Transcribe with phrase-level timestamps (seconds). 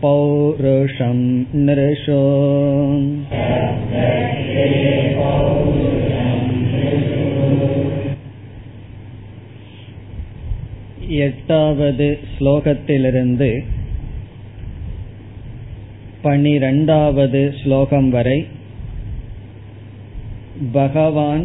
[0.02, 1.20] पौरुषं
[1.66, 2.24] नृषो
[11.20, 13.50] எட்டாவது ஸ்லோகத்திலிருந்து
[16.22, 18.46] பனிரெண்டாவது ஸ்லோகம் வரை
[20.74, 21.44] பகவான்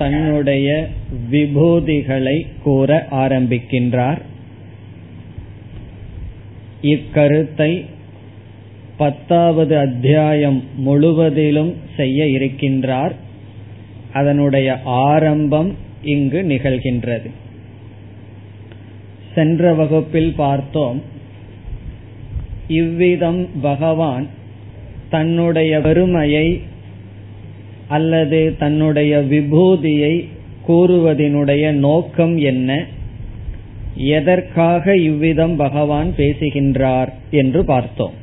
[0.00, 0.68] தன்னுடைய
[1.30, 4.20] விபூதிகளை கூற ஆரம்பிக்கின்றார்.
[6.82, 7.84] இக்கருத்தை
[8.96, 13.14] பத்தாவது அத்தியாயம் முழுவதிலும் செய்ய இருக்கின்றார்.
[14.12, 15.70] அதனுடைய ஆரம்பம்
[16.02, 17.30] இங்கு நிகழ்கின்றது.
[19.34, 21.02] சென்ற வகுப்பில் பார்த்தோம்
[22.68, 24.26] இவ்விதம் பகவான்
[25.10, 26.48] தன்னுடைய பெருமையை
[27.90, 30.14] அல்லது தன்னுடைய விபூதியை
[30.68, 32.70] கூறுவதனுடைய நோக்கம் என்ன?
[33.94, 38.16] எதற்காக இவ்விதம் பகவான் பேசுகின்றார் என்று பார்த்தோம்.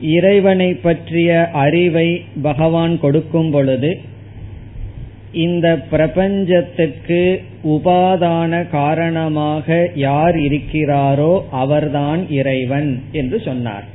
[0.00, 1.30] இறைவனை பற்றிய
[1.64, 2.08] அறிவை
[2.42, 3.90] பகவான் கொடுக்கும் பொழுது
[5.32, 7.20] இந்த பிரபஞ்சத்திற்கு
[7.64, 13.86] உபாதான காரணமாக யார் இருக்கிறாரோ அவர்தான் இறைவன் என்று சொன்னார்.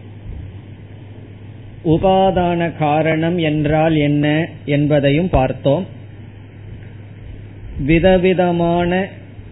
[1.85, 5.85] உபாதான காரணம் என்றால் என்ன என்பதையும் பார்த்தோம்.
[7.79, 9.07] விதவிதமான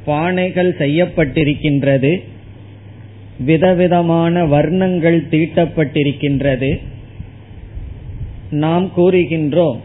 [0.07, 2.23] பானைகள் செய்யப்பட்டிருக்கின்றது.
[3.39, 6.79] விதவிதமான வர்ணங்கள் தீட்டப்பட்டிருக்கின்றது.
[8.49, 9.77] நாம் கூறுகின்றோம்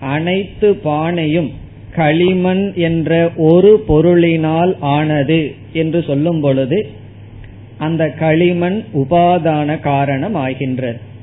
[0.00, 1.50] அனைத்து பானையும்
[1.94, 6.88] களிமண் என்ற ஒரு பொருளினால் ஆனது என்று சொல்லும் பொழுது
[7.78, 11.14] அந்த களிமண் உபாதான காரணம் ஆகின்றது.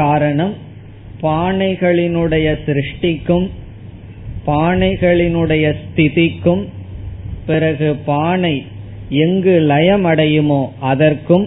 [0.00, 0.54] காரணம்
[1.22, 3.46] பானைகளினுடைய சிருஷ்டிக்கும்
[4.46, 6.62] பானைகளினுடைய ஸ்திதிக்கும்
[7.46, 8.56] பிறகு பானை
[9.24, 11.46] எங்கு லயம் அடையுமோ அதற்கும்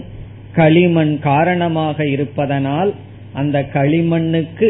[0.54, 2.90] களிமண் காரணமாக இருப்பதனால்
[3.40, 4.68] அந்த களிமண்ணுக்கு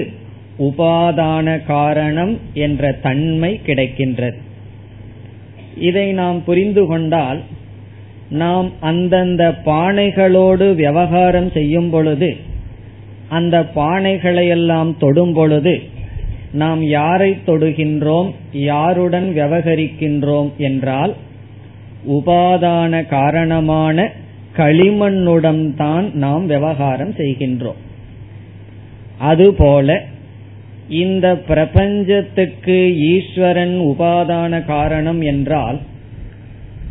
[0.66, 4.38] உபாதான காரணம் என்ற தன்மை கிடைக்கின்றது.
[5.88, 7.40] இதை நாம் புரிந்து கொண்டால்
[8.42, 12.30] நாம் அந்தந்த பானைகளோடு விவகாரம் செய்யும் பொழுது
[13.32, 15.74] அந்த பானைகளையெல்லாம் தொடும் பொழுது
[16.52, 21.12] நாம் யாரை தொடுகின்றோம் யாருடன் விவகரிக்கின்றோம் என்றால்
[22.08, 23.96] உபாதான காரணமான
[24.56, 27.80] களிமண்ணுடன் தான் நாம் விவகாரம் செய்கின்றோம்.
[29.18, 29.88] அதுபோல
[30.88, 32.76] இந்த பிரபஞ்சத்துக்கு
[33.12, 35.78] ஈஸ்வரன் உபாதான காரணம் என்றால்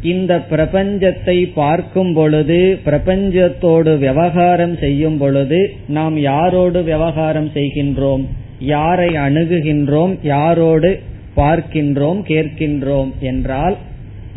[0.01, 8.25] இந்த பிரபஞ்சத்தை பார்க்கும் பொழுது பிரபஞ்சத்தோடு விவகாரம் செய்யும் பொழுது நாம் யாரோடு விவகாரம் செய்கின்றோம்?
[8.59, 10.17] யாரை அணுகுகின்றோம்?
[10.23, 10.99] யாரோடு
[11.35, 12.21] பார்க்கின்றோம்?
[12.27, 13.11] கேட்கின்றோம்?
[13.19, 13.77] என்றால்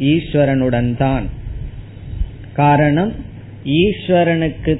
[0.00, 1.28] ஈஸ்வரனுடன் தான்.
[2.52, 3.12] காரணம்
[3.64, 4.78] ஈஸ்வரனுக்கு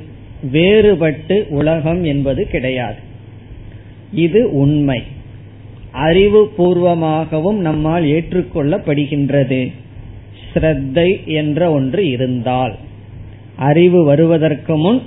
[0.53, 2.97] வேறுபட்டு உலகம் என்பது கிடையாது.
[4.13, 5.03] இது உண்மை.
[5.93, 9.73] அறிவு பூர்வமாகவும் நம்மால் ஏற்றுக்கொள்ளப்படுகின்றது.
[10.55, 12.75] ஸ்ரத்தை என்ற ஒன்று இருந்தால்.
[13.57, 15.01] அறிவு வருவதற்கு முன்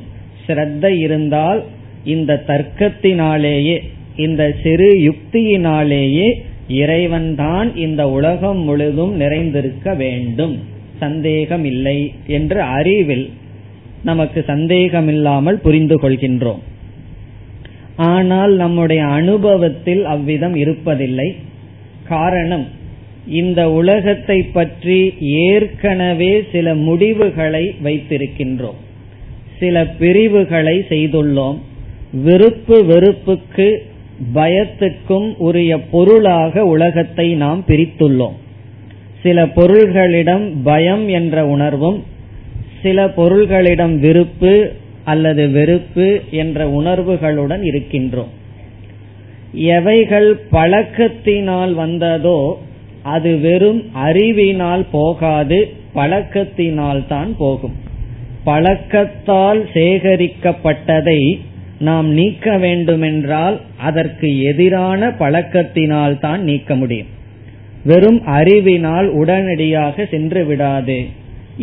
[0.47, 1.63] ஸ்ரத்தை இருந்தால்
[2.03, 3.77] இந்த தர்க்கத்தினாலேயே
[4.15, 6.27] இந்த சிறு யுக்தியினாலேயே
[6.67, 10.55] இறைவன்தான் இந்த உலகம் முழுதும் நிறைந்திருக்க வேண்டும்.
[10.99, 13.29] சந்தேகம் இல்லை என்று அறிவில்
[14.03, 16.63] நமக்கு சந்தேகமில்லாமல் புரிந்து கொள்கின்றோம்.
[17.95, 21.35] ஆனால் நம்முடைய அனுபவத்தில் அவ்விதம் இருப்பதில்லை.
[22.07, 22.65] காரணம்
[23.27, 28.79] இந்த உலகத்தை பற்றி ஏற்கனவே சில முடிவுகளை வைத்திருக்கின்றோம்.
[29.59, 31.57] சில பிரிவுகளை செய்துள்ளோம்.
[32.23, 33.85] விருப்பு வெறுப்புக்கு
[34.35, 38.33] பயத்துக்கும் உரிய பொருளாக உலகத்தை நாம் பிரித்துள்ளோம்.
[39.21, 42.03] சில பொருள்களிடம் பயம் என்ற உணர்வும்
[42.81, 44.71] சில பொருள்களிடம் விருப்பு
[45.03, 48.29] அல்லது வெறுப்பு என்ற உணர்வுகளுடன் இருக்கின்றோம்.
[49.53, 52.59] எவைகள் பழக்கத்தினால் வந்ததோ
[53.15, 55.59] அது வெறும் அறிவினால் போகாது
[55.95, 57.75] பழக்கத்தினால் தான் போகும்.
[58.45, 61.21] பழக்கத்தால் சேகரிக்கப்பட்டதை
[61.87, 63.57] நாம் நீக்க வேண்டுமென்றால்
[63.89, 67.11] அதற்கு எதிரான பழக்கத்தினால் தான் நீக்க முடியும்.
[67.83, 70.99] வெறும் அறிவினால் உடனடியாக சென்று விடாது.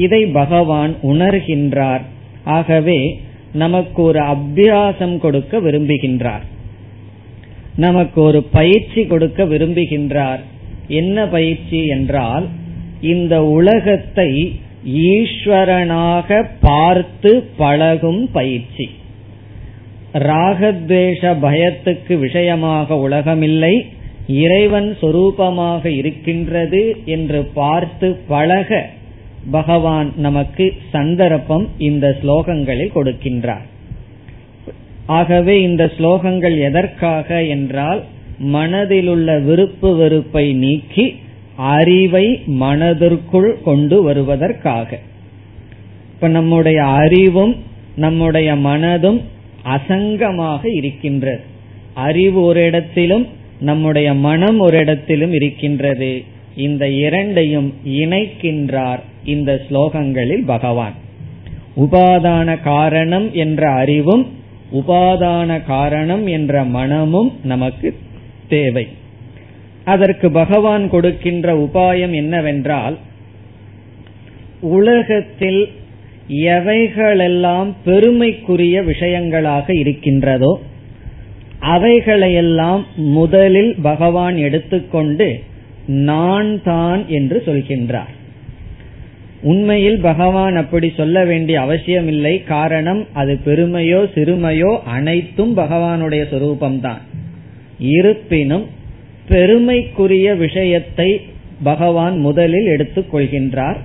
[0.04, 2.04] இதை பகவான் உணர்கின்றார்.
[2.58, 3.00] ஆகவே
[3.62, 6.44] நமக்கு ஒரு அபியாசம் கொடுக்க விரும்புகின்றார்.
[7.76, 10.42] நமக்கு ஒரு பயிற்சி கொடுக்க விரும்புகின்றார்.
[10.88, 12.48] என்ன பயிற்சி என்றால்
[13.00, 18.90] இந்த உலகத்தை ஈஸ்வரனாக பார்த்து பழகும் பயிற்சி.
[20.12, 23.84] ராகத்வேஷ பயத்துக்கு விஷயமாக உலகமில்லை
[24.26, 28.86] இறைவன் சொரூபமாக இருக்கின்றது என்று பார்த்து பழக
[29.50, 33.66] பகவான் நமக்கு சந்தர்ப்பம் இந்த ஸ்லோகங்களில் கொடுக்கின்றார்.
[35.06, 38.04] ஆகவே இந்த ஸ்லோகங்கள் எதற்காக என்றால்
[38.52, 41.16] மனதிலுள்ள விருப்பு வெறுப்பை நீக்கி
[41.56, 44.98] அறிவை மனதிற்குள் கொண்டு வருவதற்காக.
[46.14, 47.56] இப்ப நம்முடைய அறிவும்
[47.96, 49.20] நம்முடைய மனதும்
[49.64, 51.40] அசங்கமாக இருக்கின்றது.
[51.94, 53.26] அறிவு ஒரு இடத்திலும்
[53.60, 56.22] நம்முடைய மனம் ஒரு இடத்திலும் இருக்கின்றது.
[56.56, 60.94] இந்த இரண்டையும் இணைக்கின்றார் இந்த ஸ்லோகங்களில் பகவான்.
[61.76, 64.26] உபாதான காரணம் என்ற அறிவும்
[64.72, 67.96] உபாதான காரணம் என்ற மனமும் நமக்கு
[68.48, 68.88] தேவை.
[69.84, 72.98] அதற்கு பகவான் கொடுக்கின்ற உபாயம் என்னவென்றால்
[74.60, 75.68] உலகத்தில்
[76.28, 80.60] எவைகளெல்லாம் பெருமைக்குரிய விஷயங்களாக இருக்கின்றதோ
[81.60, 85.40] அவைகளையெல்லாம் முதலில் பகவான் எடுத்துக்கொண்டு
[85.86, 88.12] நான் தான் என்று சொல்கின்றார்.
[89.42, 97.02] உண்மையில் பகவான் அப்படி சொல்ல வேண்டிய அவசியமில்லை காரணம் அது பெருமையோ சிறுமையோ அனைத்தும் பகவானுடைய சொரூபம்தான்.
[97.78, 98.66] இருப்பினும்
[99.28, 101.20] பெருமைக்குரிய விஷயத்தை
[101.62, 103.76] பகவான் முதலில் எடுத்துக் கொள்கின்றார்.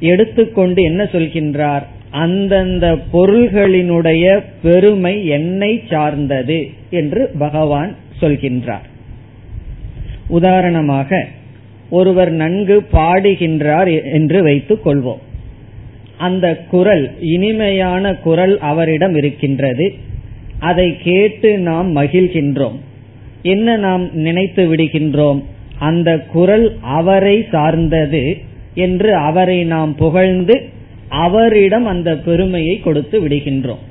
[0.00, 1.82] எடுத்துக்கொண்டு என்ன சொல்கின்றார்?
[2.10, 8.88] அந்தந்த பொருள்களினுடைய பெருமை என்னை சார்ந்தது என்று பகவான் சொல்கின்றார்.
[10.28, 11.26] உதாரணமாக
[11.90, 15.20] ஒருவர் நன்கு பாடுகின்றார் என்று வைத்துக் கொள்வோம்.
[16.16, 19.94] அந்த குரல் இனிமையான குரல் அவரிடம் இருக்கின்றது.
[20.58, 22.78] அதை கேட்டு நாம் மகிழ்கின்றோம்.
[23.42, 25.44] என்ன நாம் நினைத்து விடுகின்றோம்?
[25.78, 28.36] அந்த குரல் அவரை சார்ந்தது
[28.74, 30.62] என்று அவரை நாம் புகழ்ந்து
[31.08, 33.82] அவரிடம் அந்த பெருமையை கொடுத்து விடுகின்றோம்.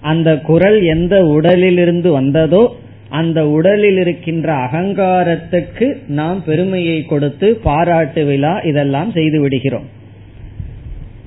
[0.00, 2.76] அந்த குரல் எந்த உடலிலிருந்து வந்ததோ
[3.08, 9.84] அந்த உடலில் இருக்கின்ற அகங்காரத்துக்கு நாம் பெருமையை கொடுத்து பாராட்டு விழா இதெல்லாம் செய்து விடுகிறோம்.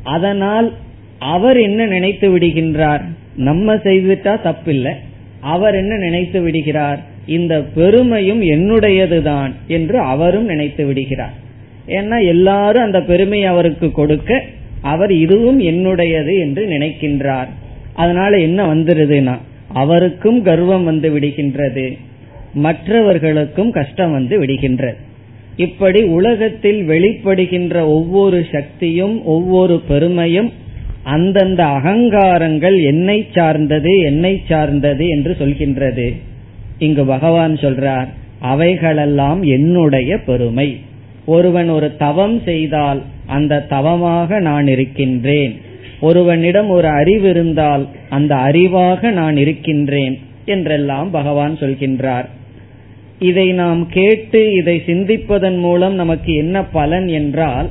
[0.03, 0.73] அதனால்
[1.19, 3.01] அவர் என்ன நினைத்து விடுகின்றார்?
[3.35, 4.94] நம்ம செய்துட்டா தப்பில்லை.
[5.41, 7.03] அவர் என்ன நினைத்து விடுகிறார்?
[7.25, 11.33] இந்த பெருமையும் என்னுடையதுதான் என்று அவரும் நினைத்து விடுகிறார்.
[11.88, 14.44] ஏன்னா எல்லாரும் அந்த பெருமை அவருக்கு கொடுக்க
[14.81, 17.48] அவர் இதுவும் என்னுடையது என்று நினைக்கின்றார்.
[17.94, 19.38] அதனால என்ன வந்துருதுன்னா
[19.68, 21.98] அவருக்கும் கர்வம் வந்து விடுகின்றது
[22.54, 24.95] மற்றவர்களுக்கும் கஷ்டம் வந்து விடுகின்றது.
[25.56, 30.51] இப்படி உலகத்தில் வெளிப்படுகின்ற ஒவ்வொரு சக்தியும் ஒவ்வொரு பெருமையும்
[31.04, 36.16] அந்தந்த அகங்காரங்கள் என்னை சார்ந்தது என்னை சார்ந்தது என்று சொல்கின்றது.
[36.80, 38.07] இங்கு பகவான் சொல்றார்
[38.39, 40.77] அவைகளெல்லாம் என்னுடைய பெருமை.
[41.25, 45.60] ஒருவன் ஒரு தவம் செய்தால் அந்த தவமாக நான் இருக்கின்றேன்.
[46.01, 52.25] ஒருவனிடம் ஒரு அறிவு இருந்தால் அந்த அறிவாக நான் இருக்கின்றேன் என்றெல்லாம் பகவான் சொல்கின்றார்.
[53.19, 57.69] இதை நாம் கேட்டு இதை சிந்திப்பதன் மூலம் நமக்கு என்ன பலன் என்றால்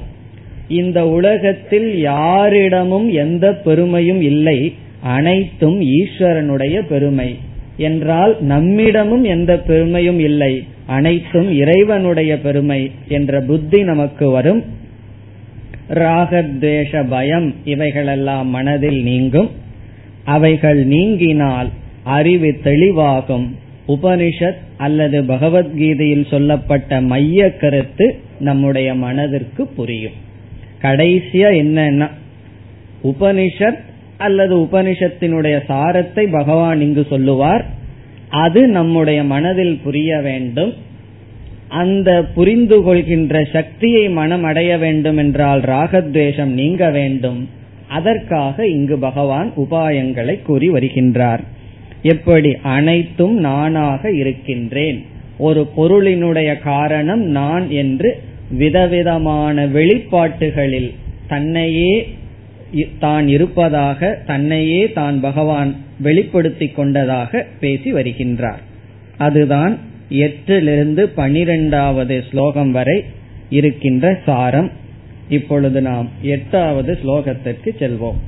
[0.68, 7.36] இந்த உலகத்தில் யாரிடமும் எந்த பெருமையும் இல்லை அனைத்தும் ஈஸ்வரனுடைய பெருமை.
[7.76, 10.64] என்றால் நம்மிடமும் எந்த பெருமையும் இல்லை.
[10.86, 14.64] அனைத்தும் இறைவனுடைய பெருமை என்ற புத்தி நமக்கு வரும்.
[15.88, 19.50] ராகத்வேஷ பயம் இவைகளெல்லாம் மனதில் நீங்கும்.
[20.24, 21.66] அவைகள் நீங்கினால்
[22.02, 23.46] அறிவு தெளிவாகும்.
[23.88, 30.12] உபனிஷத் அல்லது பகவத்கீதையில் சொல்லப்பட்ட மைய கருத்து நம்முடைய மனதிற்கு புரியும்.
[30.82, 32.10] கடைசியா என்னன்னா
[33.04, 33.78] உபனிஷத்
[34.24, 37.64] அல்லது உபனிஷத்தினுடைய சாரத்தை பகவான் இங்கு சொல்லுவார்.
[38.28, 40.72] அது நம்முடைய மனதில் புரிய வேண்டும்.
[41.68, 47.48] அந்த புரிந்து கொள்கின்ற சக்தியை மனம் அடைய வேண்டும் என்றால் ராகத்வேஷம் நீங்க வேண்டும்.
[47.88, 51.42] அதற்காக இங்கு பகவான் உபாயங்களை கூறி வருகின்றார்.
[52.02, 52.50] எப்படி?
[52.62, 54.98] அனைத்தும் நானாக இருக்கின்றேன்.
[55.38, 58.10] ஒரு பொருளினுடைய காரணம் நான் என்று
[58.50, 60.90] விதவிதமான வெளிப்பாட்டுகளில்
[61.28, 61.92] தன்னையே
[62.98, 68.62] தான் இருப்பதாக தன்னையே தான் பகவான் வெளிப்படுத்திக் கொண்டதாக பேசி வருகின்றார்.
[69.18, 69.78] அதுதான்
[70.10, 73.04] எட்டிலிருந்து பனிரெண்டாவது ஸ்லோகம் வரை
[73.48, 74.70] இருக்கின்ற சாரம்.
[75.28, 78.20] இப்பொழுது நாம் எட்டாவது ஸ்லோகத்திற்கு செல்வோம்.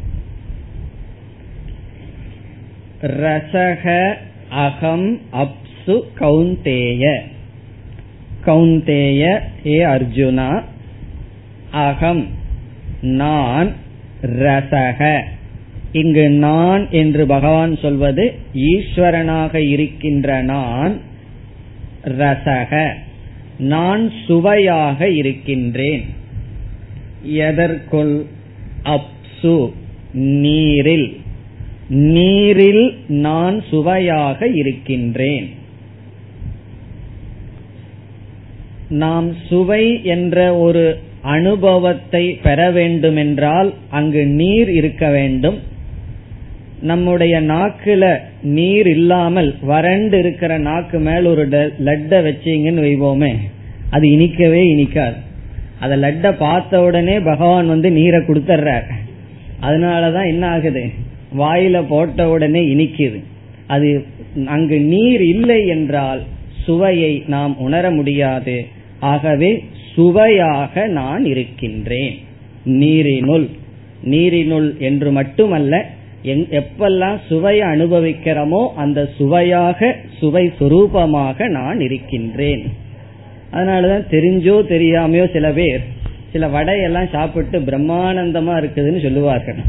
[3.02, 4.14] ரசக
[4.48, 7.20] அகம் அப்சு கௌந்தேய.
[8.46, 10.62] கௌந்தேய ஏ அர்ஜுனா
[11.70, 12.26] அகம்
[13.00, 13.72] நான்
[14.26, 15.22] ரசக.
[15.92, 21.00] இங்கு நான் என்று பகவான் சொல்வது ஈஸ்வரனாக இருக்கின்ற நான்
[22.04, 22.88] ரசக.
[23.58, 26.04] நான் சுவையாக இருக்கின்றேன்.
[27.22, 28.24] எதற்குள்?
[28.84, 29.72] அப்சு
[30.12, 31.20] நீரில்.
[31.88, 35.54] நீரில் நான் சுவையாக இருக்கின்றேன்.
[38.88, 41.00] நாம் சுவை என்ற ஒரு
[41.34, 45.58] அனுபவத்தை பெற வேண்டுமென்றால் அங்கு நீர் இருக்க வேண்டும்.
[46.80, 48.04] நம்முடைய நாக்குல
[48.56, 51.44] நீர் இல்லாமல் வறண்டு இருக்கிற நாக்கு மேல் ஒரு
[51.88, 53.32] லட்ட வச்சீங்கன்னு வைவோமே
[53.90, 55.18] அது இனிக்கவே இனிக்காது.
[55.80, 58.86] அத லட்ட பார்த்த உடனே பகவான் வந்து நீரை கொடுத்துட்றார்
[59.60, 60.84] அதனாலதான் என்ன ஆகுது?
[61.38, 63.18] வாயில போட்ட உடனே இனிக்குது.
[63.74, 63.88] அது
[64.54, 66.20] அங்கு நீர் இல்லை என்றால்
[66.64, 68.56] சுவையை நாம் உணர முடியாது.
[69.12, 69.50] ஆகவே
[69.96, 72.16] சுவையாக நான் இருக்கின்றேன்.
[72.80, 73.46] நீரினுள்
[74.12, 75.74] நீரினுள் என்று மட்டுமல்ல
[76.60, 82.62] எப்பெல்லாம் சுவையை அனுபவிக்கிறோமோ அந்த சுவையாக சுவை சுரூபமாக நான் இருக்கின்றேன்.
[83.52, 85.82] அதனாலதான் தெரிஞ்சோ தெரியாமையோ சில பேர்
[86.32, 89.60] சில வடையெல்லாம் சாப்பிட்டு பிரம்மானந்தமா இருக்குதுன்னு சொல்லுவார்கள்.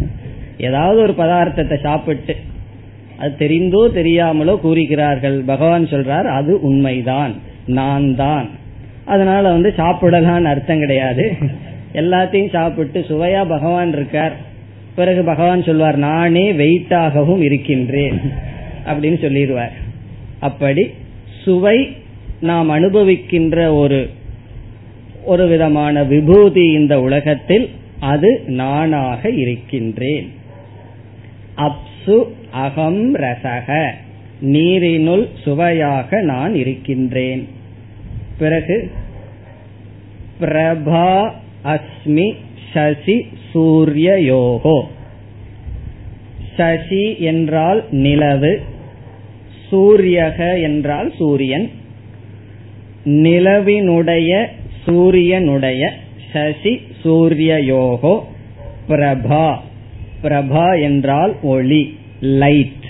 [0.68, 2.36] ஏதாவது ஒரு பதார்த்தத்தை சாப்பிட்டு
[3.20, 5.38] அது தெரிந்தோ தெரியாமலோ கூறுகிறார்கள்.
[5.46, 7.34] பகவான் சொல்றார் அது உண்மைதான்.
[7.80, 8.48] நான் தான்.
[9.08, 11.26] அதனால வந்து சாப்பிடலாம்னு அர்த்தம் கிடையாது.
[11.94, 14.36] எல்லாத்தையும் சாப்பிட்டு சுவையா பகவான் இருக்கார்.
[14.96, 18.20] பிறகு பகவான் சொல்வார் நானே வெயிட்டாகவும் இருக்கின்றேன்
[18.86, 19.76] அப்படின்னு சொல்லிடுவார்.
[20.40, 20.84] அப்படி
[21.44, 21.78] சுவை
[22.42, 24.10] நாம் அனுபவிக்கின்ற ஒரு
[25.26, 30.28] ஒரு விதமான விபூதி இந்த உலகத்தில் அது நானாக இருக்கின்றேன்.
[31.58, 32.18] அப்சு
[32.52, 33.70] அகம் ரசக
[34.42, 37.48] நீரினுள் சுவையாக நான் இருக்கின்றேன்.
[38.40, 38.92] பிறகு
[40.40, 41.32] பிரபா
[41.64, 42.28] அஸ்மி
[42.74, 43.18] சசி
[43.54, 44.78] சூரியயோகோ
[46.58, 48.60] சசி என்றால் நிலவு
[49.72, 51.70] சூரியக என்றால் சூரியன்.
[53.06, 54.32] நிலவினுடைய
[54.86, 55.92] சூரியனுடைய
[56.34, 58.16] சசி சூரியயோகோ
[58.90, 59.48] பிரபா.
[60.24, 62.86] பிரபா என்றால் ஒளி லைட்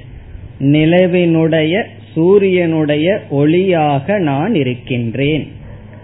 [0.60, 1.74] நிலவினுடைய
[2.18, 5.44] சூரியனுடைய ஒளியாக நான் இருக்கின்றேன்.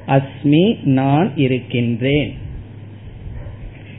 [0.08, 2.32] அஸ்மி நான் இருக்கின்றேன்.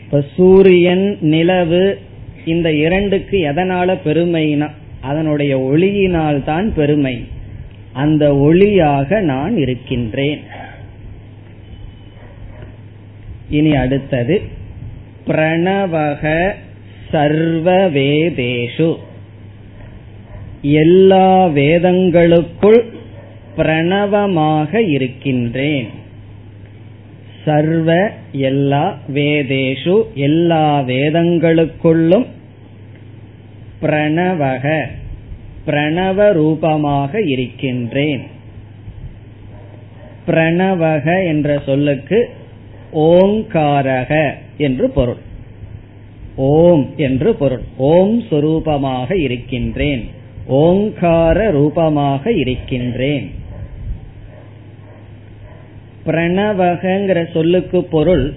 [0.04, 1.98] இப்ப சூரியன் நிலவு
[2.44, 4.68] இந்த இரண்டுக்கு எதனால பெருமைனா
[5.00, 7.16] அதனுடைய ஒளியினால் தான் பெருமை.
[7.92, 10.42] அந்த ஒளியாக நான் இருக்கின்றேன்.
[13.50, 14.36] இனி அடுத்தது
[15.26, 16.52] பிரணவக
[17.10, 18.88] சர்வ வேதேஷு
[20.64, 22.84] எல்லா வேதங்களுக்குள்
[23.56, 25.86] பிரணவமாக இருக்கின்றேன்.
[27.44, 32.26] சர்வ எல்லா வேதேஷு எல்லா வேதங்களுக்குள்ளும்
[33.82, 34.84] பிரணவக
[35.66, 38.22] பிரணவ ரூபமாக இருக்கின்றேன்.
[40.26, 42.28] பிரணவக என்ற சொல்லுக்கு
[42.92, 45.22] ஓங்காரக என்று பொருள்.
[46.36, 47.62] ஓம் என்று பொருள்.
[47.76, 50.13] ஓம் சொரூபமாக இருக்கின்றேன்.
[50.46, 53.34] ஓங்கார ரூபமாக இருக்கின்றேன்.
[56.06, 58.34] பிரணவகங்கிற சொல்லுக்கு பொருள்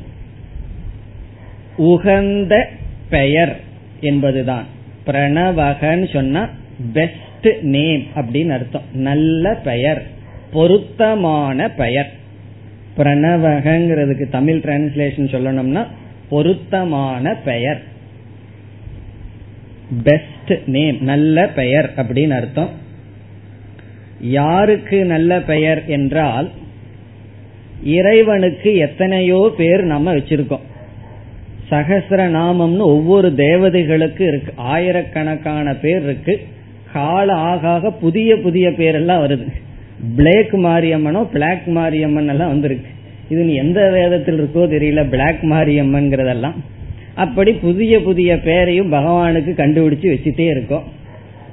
[1.78, 2.70] உகந்த
[3.10, 3.60] பெயர்
[4.00, 4.66] என்பதுதான்.
[5.06, 6.50] பிரணவகன்னு சொன்னா
[6.94, 8.82] பெஸ்ட் நேம் அப்படின்னு அர்த்தம்.
[8.94, 10.08] நல்ல பெயர்
[10.52, 12.12] பொருத்தமான பெயர்.
[12.98, 15.86] பிரணவகங்கிறதுக்கு தமிழ் டிரான்ஸ்லேஷன் சொல்லணும்னா
[16.30, 17.84] பொருத்தமான பெயர்.
[20.04, 22.70] பெஸ்ட் நேம் நல்ல பெயர் அப்படின்னு அர்த்தம்.
[24.22, 26.50] யாருக்கு நல்ல பெயர் என்றால்
[27.84, 30.66] இறைவனுக்கு எத்தனையோ பேர் நம்ம வச்சிருக்கோம்.
[31.72, 34.54] சகசிர நாமம்னு ஒவ்வொரு தேவதைகளுக்கு இருக்கு.
[34.56, 36.46] ஆயிரக்கணக்கான பேர் இருக்கு.
[36.94, 39.48] கால ஆக ஆக புதிய புதிய பேரெல்லாம் வருது.
[40.16, 42.90] பிளேக் மாரியம்மனோ பிளாக் மாரியம்மன் எல்லாம் வந்திருக்கு.
[43.30, 46.54] இது நீ எந்த வேதத்தில் இருக்கோ தெரியல பிளாக் மாரியம்மன்கிறதெல்லாம்
[47.18, 50.84] அப்படி புதிய புதிய பெயரையும் பகவானுக்கு கண்டுபிடிச்சு வச்சுட்டே இருக்கோம்.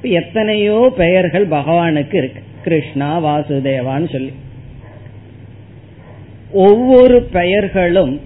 [0.02, 2.42] எத்தனையோ பெயர்கள் பகவானுக்கு இருக்கு.
[2.62, 4.32] கிருஷ்ணா வாசுதேவான்னு சொல்லி.
[6.52, 8.20] ஒவ்வொரு பெயர்களும்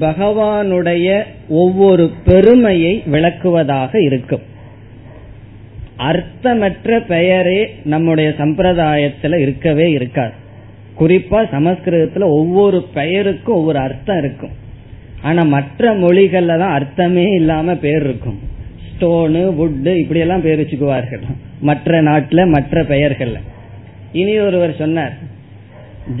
[0.00, 4.42] பகவானுடைய ஒவ்வொரு பெருமையை விளக்குவதாக இருக்கும்.
[5.98, 10.32] அர்த்தமற்ற பெயரே நம்முடைய சம்பிரதாயத்துல இருக்கவே இருக்காது.
[11.00, 14.62] குறிப்பா சமஸ்கிருதத்துல ஒவ்வொரு பெயருக்கும் ஒவ்வொரு அர்த்தம் இருக்கும்.
[15.28, 18.38] ஆனா மற்ற மொழிகள்ல தான் அர்த்தமே இல்லாம பேர் இருக்கும்.
[18.88, 21.22] ஸ்டோனு வுட்டு இப்படி எல்லாம் பேர் வச்சுக்குவார்கள்.
[21.68, 23.38] மற்ற நாட்டில் மற்ற பெயர்கள்ல.
[24.20, 25.14] இனி ஒருவர் சொன்னார்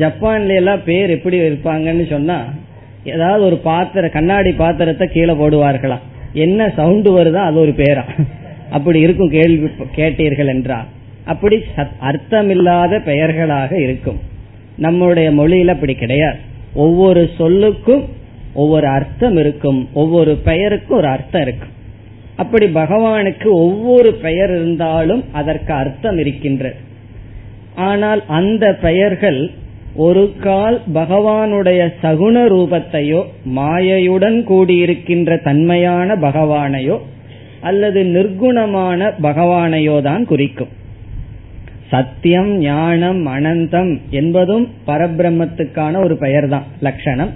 [0.00, 2.38] ஜப்பான்ல எல்லாம் பேர் எப்படி இருப்பாங்கன்னு சொன்னா
[3.12, 6.04] ஏதாவது ஒரு பாத்திர கண்ணாடி பாத்திரத்தை கீழே போடுவார்களாம்
[6.44, 8.04] என்ன சவுண்டு வருதோ அது ஒரு பேரா?
[8.76, 9.68] அப்படி இருக்கும் கேள்வி
[9.98, 10.88] கேட்டீர்கள் என்றால்
[11.32, 11.56] அப்படி
[12.08, 14.18] அர்த்தமில்லாத பெயர்களாக இருக்கும்.
[14.76, 16.38] நம்முடைய மொழியில அப்படி கிடையாது.
[16.84, 18.04] ஒவ்வொரு சொல்லுக்கும்
[18.54, 21.72] ஒவ்வொரு அர்த்தம் இருக்கும் ஒவ்வொரு பெயருக்கும் ஒரு அர்த்தம் இருக்கும்.
[22.36, 26.78] அப்படி பகவானுக்கு ஒவ்வொரு பெயர் இருந்தாலும் அதற்கு அர்த்தம் இருக்கின்றது.
[27.74, 29.50] ஆனால் அந்த பெயர்கள்
[29.96, 33.20] ஒரு கால் பகவானுடைய சகுண ரூபத்தையோ
[33.58, 36.96] மாயையுடன் கூடியிருக்கின்ற தன்மையான பகவானையோ
[37.60, 40.72] அல்லது நிர்குணமான பகவானையோ தான் குறிக்கும்.
[41.90, 47.32] சத்தியம் ஞானம் அனந்தம் என்பதும் பரபிரம்மத்துக்கான ஒரு பெயர்தான் லட்சணம்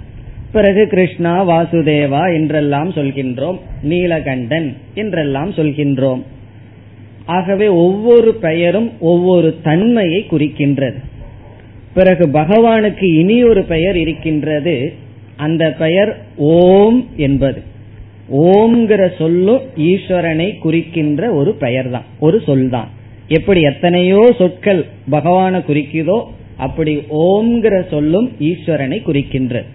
[0.52, 3.59] பிறகு கிருஷ்ணா வாசுதேவா என்றெல்லாம் சொல்கின்றோம்.
[3.90, 6.23] நீலகண்டன் என்றெல்லாம் சொல்கின்றோம்.
[7.37, 10.99] ஆகவே ஒவ்வொரு பெயரும் ஒவ்வொரு தன்மையை குறிக்கின்றது.
[11.95, 14.76] பிறகு பகவானுக்கு இனி ஒரு பெயர் இருக்கின்றது.
[15.47, 17.61] அந்த பெயர் ஓம் என்பது.
[18.50, 22.88] ஓம்ங்கிற சொல்லும் ஈஸ்வரனை குறிக்கின்ற ஒரு பெயர் தான் ஒரு சொல் தான்
[23.37, 26.19] எப்படி எத்தனையோ சொற்கள் பகவானை குறிக்குதோ
[26.67, 26.95] அப்படி
[27.26, 29.69] ஓம்ங்கிற சொல்லும் ஈஸ்வரனை குறிக்கின்றது.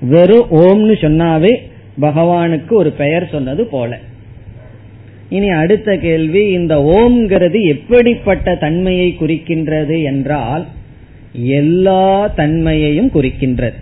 [0.00, 1.56] வெறும் ஓம்னு சொன்னாவே
[2.00, 3.98] பகவானுக்கு ஒரு பெயர் சொன்னது போல.
[5.28, 10.66] இனி அடுத்த கேள்வி இந்த ஓம்ங்கிறது எப்படிப்பட்ட தன்மையை குறிக்கின்றது என்றால்
[11.32, 13.74] எல்லா தன்மையையும் குறிக்கின்றது.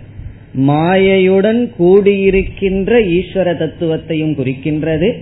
[0.57, 5.13] மாயையுடன் கூடியிருக்கின்ற ஈஸ்வர தத்துவத்தையும் குறிக்கின்றது.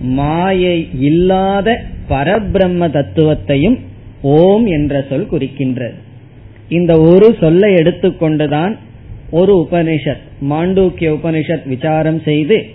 [0.00, 3.78] மாயை இல்லாத பரபிரம்ம தத்துவத்தையும்
[4.22, 5.94] ஓம் என்ற சொல் குறிக்கின்றது.
[6.68, 8.76] இந்த ஒரு சொல்லை எடுத்துக்கொண்டுதான்
[9.30, 12.66] ஒரு உபனிஷத் மாண்டூக்கிய உபனிஷத் விசாரம் செய்து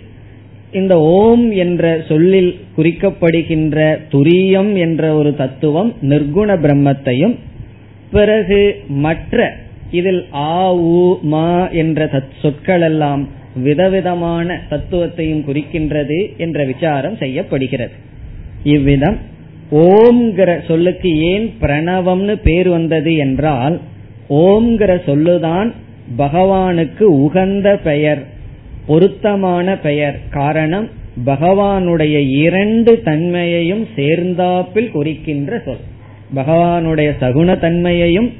[0.71, 7.35] இந்த ஓம் என்ற சொல்லில் குறிக்கப்படுகின்ற துரியம் என்ற ஒரு தத்துவம் நிர்குண பிரம்மத்தையும்
[8.11, 9.53] பிறகு மற்ற
[9.91, 17.91] இதில் ஆ உ மா என்ற சொற்கள் எல்லாம் விதவிதமான தத்துவத்தையும் குறிக்கின்றது என்ற விசாரம் செய்யப்படுகிறது.
[18.63, 19.17] இவ்விதம்
[19.71, 23.79] ஓம்ங்கிற சொல்லுக்கு ஏன் பிரணவம்னு பேர் வந்தது என்றால்
[24.29, 25.73] ஓம்ங்கிற சொல்லுதான்
[26.17, 28.25] பகவானுக்கு உகந்த பெயர்
[28.85, 30.19] பொருத்தமான பெயர்.
[30.29, 30.89] காரணம்
[31.25, 35.77] பகவானுடைய இரண்டு தன்மையையும் சேர்ந்தாப்பில் குறிக்கின்ற சொல்.
[36.35, 38.33] பகவானுடைய சகுண தன்மையையும்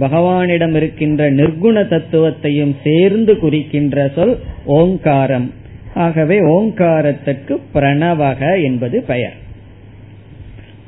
[0.00, 5.52] பகவானிடம் இருக்கின்ற நிர்குண தத்துவத்தையும் சேர்ந்து குறிக்கின்ற சொல் ஓங்காரம்.
[5.94, 9.34] ஆகவே ஓங்காரத்துக்கு பிரணவக என்பது பெயர்.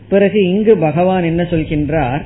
[0.09, 2.23] பிறகு இங்கு பகவான் என்ன சொல்கின்றார்?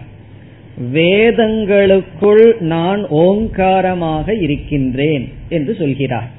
[0.89, 6.31] வேதங்களுக்குள் நான் ஓங்காரமாக இருக்கின்றேன் என்று சொல்கிறார்.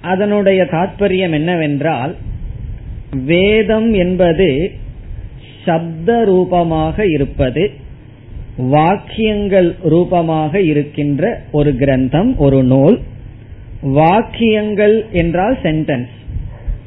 [0.00, 2.16] அதனுடைய தாற்பயம் என்னவென்றால்
[3.24, 4.70] வேதம் என்பது
[5.64, 7.70] சப்த ரூபமாக இருப்பது
[8.56, 12.98] வாக்கியங்கள் ரூபமாக இருக்கின்ற ஒரு கிரந்தம் ஒரு நூல்.
[13.82, 16.14] வாக்கியங்கள் என்றால் சென்டென்ஸ்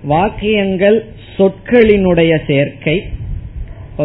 [0.03, 1.05] வாக்கியங்கள்
[1.37, 3.03] சொற்களினுடைய சேர்க்கை.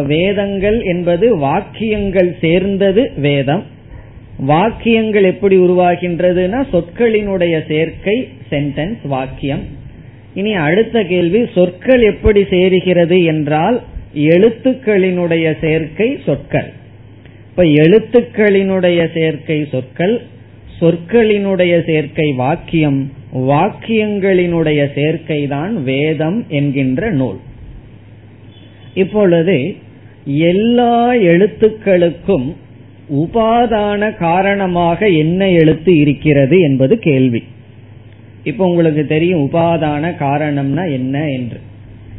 [0.03, 3.63] வேதங்கள் என்பது வாக்கியங்கள் சேர்ந்தது வேதம்.
[4.37, 9.63] வாக்கியங்கள் எப்படி உருவாகின்றதுன்னா சொற்களினுடைய சேர்க்கை சென்டென்ஸ் வாக்கியம்.
[10.33, 13.81] இனி அடுத்த கேள்வி சொற்கள் எப்படி சேருகிறது என்றால்
[14.15, 16.71] எழுத்துக்களினுடைய சேர்க்கை சொற்கள்.
[17.49, 20.21] இப்ப எழுத்துக்களினுடைய சேர்க்கை சொற்கள்
[20.79, 27.37] சொற்களினுடைய சேர்க்கை வாக்கியம் வாக்கியங்களினுடைய சேர்க்கை தான் வேதம் என்கின்ற நூல்.
[28.93, 29.75] இப்பொழுது
[30.27, 32.55] எல்லா எழுத்துக்களுக்கும்
[33.13, 37.43] உபாதான காரணமாக என்ன எழுத்து இருக்கிறது என்பது கேள்வி.
[38.43, 41.59] இப்ப உங்களுக்கு தெரியும் உபாதான காரணம்னா என்ன என்று.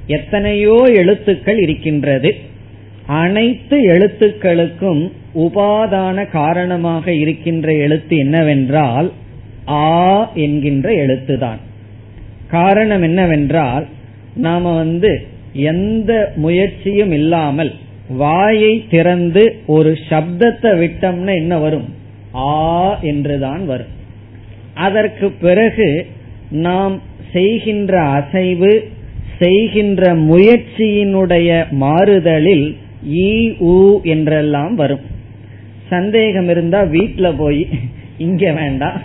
[0.06, 2.34] எத்தனையோ எழுத்துக்கள் இருக்கின்றது.
[3.06, 9.12] அனைத்து எழுத்துக்களுக்கும் உபாதான காரணமாக இருக்கின்ற எழுத்து என்னவென்றால்
[9.68, 11.58] ஆ என்கின்ற எழுத்துதான்.
[12.48, 13.86] காரணம் என்னவென்றால்
[14.36, 17.72] நாம வந்து எந்த முயற்சியும் இல்லாமல்
[18.20, 21.88] வாயை திறந்து ஒரு சப்தத்தை விட்டோம்னா என்ன வரும்?
[22.34, 22.52] ஆ
[23.10, 23.92] என்றுதான் வரும்.
[24.86, 25.88] அதற்கு பிறகு
[26.50, 26.94] நாம்
[27.32, 28.72] செய்கின்ற அசைவு
[29.42, 31.48] செய்கின்ற முயற்சியினுடைய
[31.84, 32.66] மாறுதலில்
[33.24, 33.32] ஈ
[33.72, 33.76] ஊ
[34.14, 35.04] என்றெல்லாம் வரும்.
[35.88, 37.62] சந்தேகம் இருந்தா வீட்டில் போய்
[38.26, 38.96] இங்க வேண்டாம்.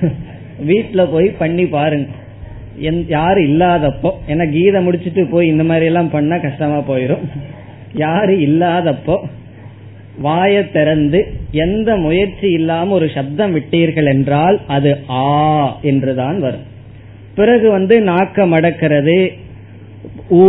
[0.69, 2.07] வீட்டில் போய் பண்ணி பாருங்க.
[3.07, 7.25] யாரு இல்லாதப்போ ஏன்னா கீதை முடிச்சுட்டு போய் இந்த மாதிரி எல்லாம் பண்ணா கஷ்டமா போயிரும்.
[7.93, 9.15] யாரு இல்லாதப்போ
[10.19, 11.19] வாய திறந்து
[11.51, 15.23] எந்த முயற்சி இல்லாம ஒரு சப்தம் விட்டீர்கள் என்றால் அது ஆ
[15.81, 16.65] என்றுதான் வரும்.
[17.35, 19.17] பிறகு வந்து நாக்க மடக்கிறது
[20.39, 20.45] உ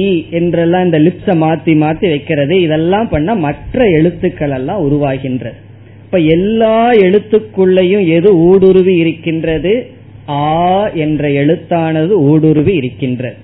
[0.00, 2.54] ஈ என்றெல்லாம் இந்த லிப்ஸ மாத்தி மாத்தி வைக்கிறது.
[2.60, 5.58] இதெல்லாம் பண்ண மற்ற எழுத்துக்கள் எல்லாம் உருவாகின்றது
[6.04, 9.72] இப்ப எல்லா எழுத்துக்குள்ளையும் எது ஊடுருவி இருக்கின்றது?
[10.28, 10.48] ஆ
[10.94, 13.38] என்ற எழுத்தானது ஊடுருவி இருக்கின்றது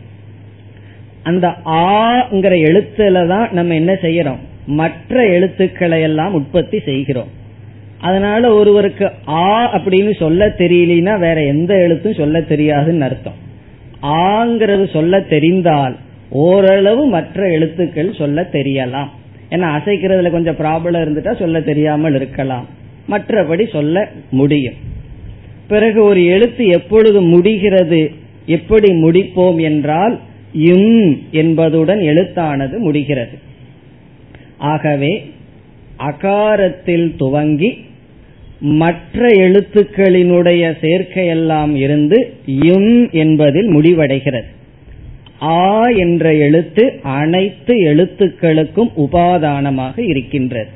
[1.27, 4.43] அந்த ஆங்கிற எழுத்துல தான் நம்ம என்ன செய்யறோம்?
[4.67, 7.31] மற்ற எழுத்துக்களை எல்லாம் உற்பத்தி செய்கிறோம்.
[8.01, 13.39] அதனால ஒருவருக்கு ஆ அப்படின்னு சொல்ல தெரியலனா வேற எந்த எழுத்தும் சொல்ல தெரியாதுன்னு அர்த்தம்.
[14.03, 15.97] ஆங்கிறது சொல்ல தெரிந்தால்
[16.31, 19.11] ஓரளவு மற்ற எழுத்துக்கள் சொல்ல தெரியலாம்.
[19.51, 22.67] ஏன்னா அசைக்கிறதுல கொஞ்சம் ப்ராப்ளம் இருந்துட்டா சொல்ல தெரியாமல் இருக்கலாம்.
[23.11, 24.79] மற்றபடி சொல்ல முடியும்.
[25.69, 28.11] பிறகு ஒரு எழுத்து எப்பொழுது முடிகிறது?
[28.47, 30.19] எப்படி முடிப்போம் என்றால்
[30.57, 33.39] இம் என்பதுடன் எழுத்தானது முடிகிறது.
[34.59, 35.31] ஆகவே
[35.99, 37.85] அகாரத்தில் துவங்கி
[38.61, 44.51] மற்ற எழுத்துக்களினுடைய சேர்க்கையெல்லாம் இருந்து இம் என்பதில் முடிவடைகிறது.
[45.43, 50.71] ஆ என்ற எழுத்து அனைத்து எழுத்துக்களுக்கும் உபாதானமாக இருக்கின்றது.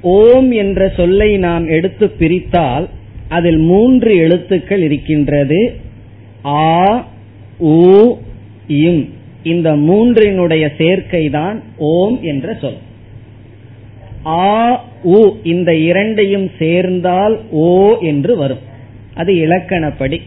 [0.00, 2.88] ஓம் என்ற சொல்லை நாம் எடுத்து பிரித்தால்
[3.28, 5.74] அதில் மூன்று எழுத்துக்கள் இருக்கின்றது.
[6.44, 7.14] ஆ
[7.60, 8.16] ஊ
[8.66, 9.08] இம்
[9.42, 12.78] இந்த மூன்றினுடைய சேர்க்கை தான் ஓம் என்ற சொல்.
[14.26, 18.58] ஆ உ இந்த இரண்டையும் சேர்ந்தால் ஓ என்று வரும்.
[19.14, 20.20] அது இலக்கணப்படி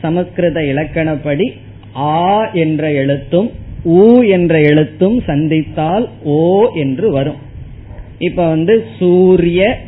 [0.00, 1.52] சமஸ்கிருத இலக்கணப்படி
[1.96, 3.50] ஆ என்ற எழுத்தும்
[3.84, 7.36] ஊ என்ற எழுத்தும் சந்தித்தால் ஓ என்று வரும்.
[8.18, 9.78] இப்ப வந்து சூரிய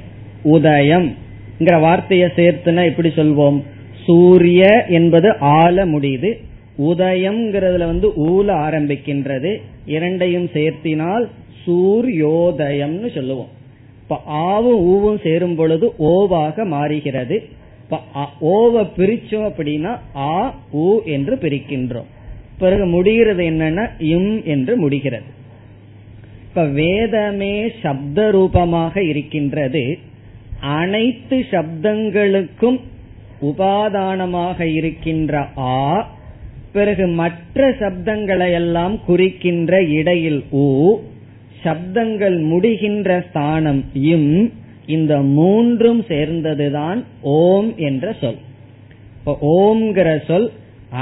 [0.42, 1.16] உதயம்
[1.60, 3.62] வார்த்தையை சேர்த்துனா எப்படி சொல்வோம்?
[4.06, 6.40] சூரிய என்பது ஆல முடியுது
[6.78, 9.52] உதயம்ங்கிறதுல வந்து ஊல ஆரம்பிக்கின்றது.
[9.86, 11.24] இரண்டையும் சேர்த்தினால்
[11.62, 13.52] சூரியோதயம்னு சொல்லுவோம்.
[14.02, 17.38] இப்ப ஆவும் ஊவும் சேரும் பொழுது ஓவாக மாறுகிறது.
[18.40, 22.08] ஓவ பிரிச்சோம் அப்படின்னா ஆ ஊ என்று பிரிக்கின்றோம்.
[22.58, 25.28] பிறகு முடிகிறது என்னன்னா இம் என்று முடிகிறது.
[26.48, 29.84] இப்ப வேதமே சப்த ரூபமாக இருக்கின்றது.
[30.60, 32.78] அனைத்து சப்தங்களுக்கும்
[33.42, 35.76] உபாதானமாக இருக்கின்ற ஆ
[36.78, 40.66] பிறகு மற்ற சப்தங்களை எல்லாம் குறிக்கின்ற இடையில் ஊ
[41.64, 43.80] சப்தங்கள் முடிகின்ற ஸ்தானம்
[44.12, 44.32] இம்
[44.88, 47.00] இந்த மூன்றும் சேர்ந்ததுதான்
[47.38, 48.38] ஓம் என்ற சொல்.
[49.56, 50.46] ஓம்ங்கிற சொல்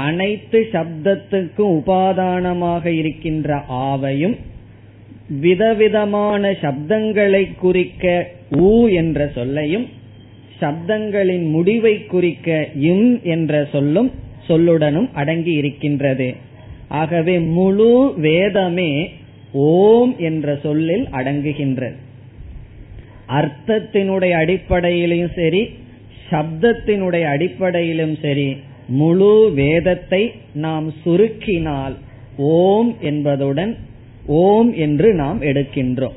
[0.03, 3.49] அனைத்து சப்தத்துக்கும் உபாதானமாக இருக்கின்ற
[3.83, 4.35] ஆவையும்
[5.41, 8.05] விதவிதமான சப்தங்களை குறிக்க
[8.65, 9.85] ஊ என்ற சொல்லையும்
[10.59, 12.49] சப்தங்களின் முடிவை குறிக்க
[12.91, 14.09] இம் என்ற சொல்லும்
[14.47, 16.29] சொல்லுடனும் அடங்கி இருக்கின்றது.
[17.01, 17.91] ஆகவே முழு
[18.27, 18.91] வேதமே
[19.51, 21.97] ஓம் என்ற சொல்லில் அடங்குகின்றது.
[23.39, 25.61] அர்த்தத்தினுடைய அடிப்படையிலும் சரி
[26.31, 28.49] சப்தத்தினுடைய அடிப்படையிலும் சரி
[28.99, 30.21] முழு வேதத்தை
[30.65, 31.95] நாம் சுருக்கினால்
[32.37, 33.73] ஓம் என்பதுடன்
[34.43, 36.15] ஓம் என்று நாம் எடுக்கின்றோம்.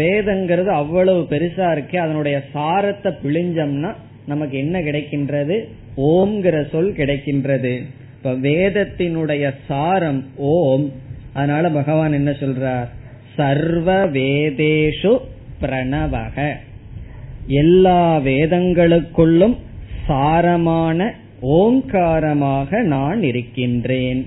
[0.00, 3.90] வேதங்கிறது அவ்வளவு பெருசா இருக்கு அதனுடைய சாரத்தை பிழிஞ்சம்னா
[4.32, 5.64] நமக்கு என்ன கிடைக்கின்றது?
[5.96, 7.84] ஓம்ங்கிற சொல் கிடைக்கின்றது.
[8.16, 10.92] இப்ப வேதத்தினுடைய சாரம் ஓம்.
[11.32, 12.88] அதனால பகவான் என்ன சொல்றார்?
[13.36, 15.18] சர்வ வேதேஷு
[15.60, 16.52] பிரணவக.
[17.46, 19.56] எல்லா வேதங்களுக்குள்ளும்
[20.08, 21.10] சாரமான
[21.42, 24.26] ஓங்காரமாக நான் இருக்கின்றேன்.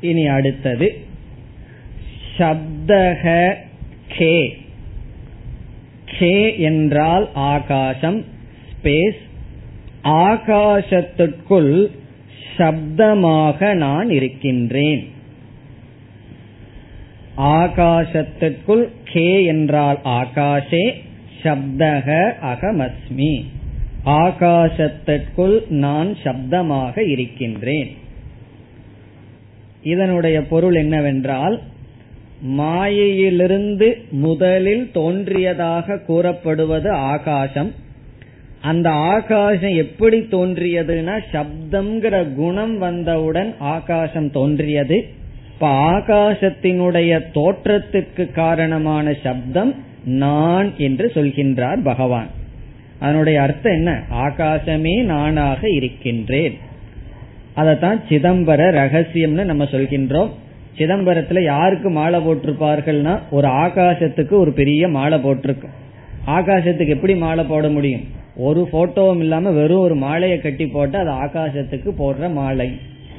[0.00, 0.96] இனி அடுத்தது.
[2.38, 3.54] சப்தக
[4.18, 4.61] கே.
[6.22, 8.24] சே என்றால் ஆகாசம்
[8.70, 9.20] ஸ்பேஸ்
[10.04, 11.86] ஆகாசத்திற்குள்
[12.56, 15.02] சப்தமாக நான் இருக்கின்றேன்.
[17.36, 20.84] ஆகாசத்திற்குள் கே என்றால் ஆகாஷே
[21.42, 22.08] சப்தக
[22.52, 23.44] அகமஸ்மி.
[24.04, 27.90] ஆகாசத்திற்குள் நான் சப்தமாக இருக்கின்றேன்.
[29.82, 31.60] இதனுடைய பொருள் என்னவென்றால்
[32.42, 37.74] மாயையிலிருந்து முதலில் தோன்றியதாக கூறப்படுவது ஆகாசம்.
[38.60, 45.08] அந்த ஆகாசம் எப்படி தோன்றியதுன்னா சப்தம்ங்கிற குணம் வந்தவுடன் ஆகாசம் தோன்றியது.
[45.52, 49.74] இப்ப ஆகாசத்தினுடைய தோற்றத்துக்கு காரணமான சப்தம்
[50.04, 52.26] நான் என்று சொல்கின்றார் பகவான்.
[52.98, 54.02] அதனுடைய அர்த்தம் என்ன?
[54.10, 56.58] ஆகாசமே நானாக இருக்கின்றேன்.
[57.56, 60.30] அதத்தான் சிதம்பர ரகசியம்னு நம்ம சொல்கின்றோம்.
[60.78, 65.68] சிதம்பரத்துல யாருக்கு மாலை போட்டிருப்பார்கள்னா ஒரு ஆகாசத்துக்கு ஒரு பெரிய மாலை போட்டிருக்கு.
[66.26, 68.00] ஆகாசத்துக்கு எப்படி மாலை போட முடியும்?
[68.36, 72.72] ஒரு போட்டோவும் இல்லாம வெறும் ஒரு மாலையை கட்டி போட்டு அது ஆகாசத்துக்கு போடுற மாலை.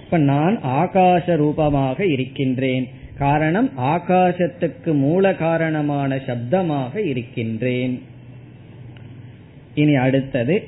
[0.03, 2.89] இப்ப நான் ஆகாச ரூபமாக இருக்கின்றேன்.
[3.17, 8.01] காரணம் ஆகாசத்துக்கு மூல காரணமான சப்தமாக இருக்கின்றேன்.
[9.73, 10.63] இனி அடுத்தது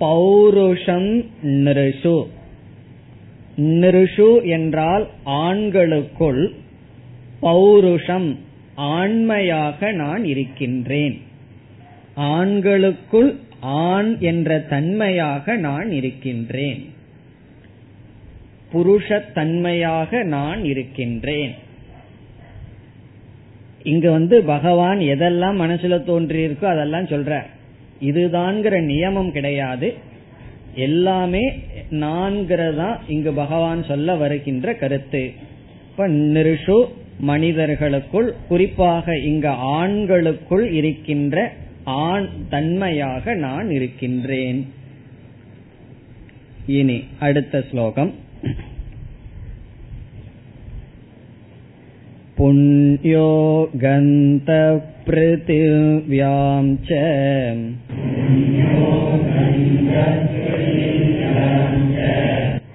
[0.00, 2.26] பௌருஷம் நிருஷு.
[3.56, 6.50] நிருஷு என்றால் ஆண்களுக்குள்
[7.42, 8.36] பௌருஷம்
[8.74, 11.20] ஆண்மையாக நான் இருக்கின்றேன்.
[12.16, 16.92] ஆண்களுக்குள் ஆண் என்ற தன்மையாக நான் இருக்கின்றேன்.
[18.72, 21.54] புருஷத்தன்மையாக நான் இருக்கின்றேன்.
[23.82, 27.42] இங்க வந்து பகவான் எதெல்லாம் மனசுல தோன்றியிருக்கோ அதெல்லாம் சொல்ற.
[28.00, 29.94] இதுதான்கிற நியமம் கிடையாது.
[30.77, 31.43] எல்லாமே
[31.99, 35.23] நான்கிறதா இங்கு பகவான் சொல்ல வருகின்ற கருத்து
[35.85, 36.77] இப்ப நிருஷு
[37.21, 41.45] மனிதர்களுக்குள் குறிப்பாக இங்க ஆண்களுக்குள் இருக்கின்ற
[42.03, 44.61] ஆண் தன்மையாக நான் இருக்கின்றேன்
[46.75, 48.11] இனி அடுத்த ஸ்லோகம்
[52.37, 53.27] पुण्यो
[53.75, 54.75] गन्तपृथिव्यां
[56.87, 56.89] च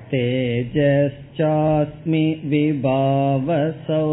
[0.05, 4.05] तेजश्चास्मि विभावसौ।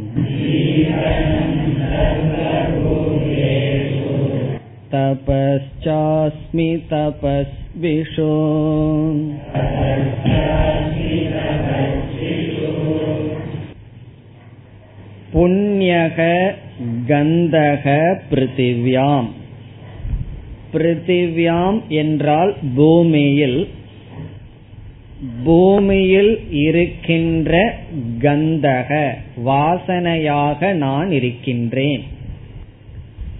[4.94, 8.32] तपश्चास्मि तपस्विषो
[15.34, 16.50] புண்ணியக
[17.08, 19.26] கந்தக பிருத்திவியாம்.
[20.72, 23.68] பிருத்திவியாம் என்றால் பூமியில்.
[25.44, 27.78] பூமியில் இருக்கின்ற
[28.20, 29.14] கந்தக
[29.46, 32.02] வாசனையாக நான் இருக்கின்றேன்.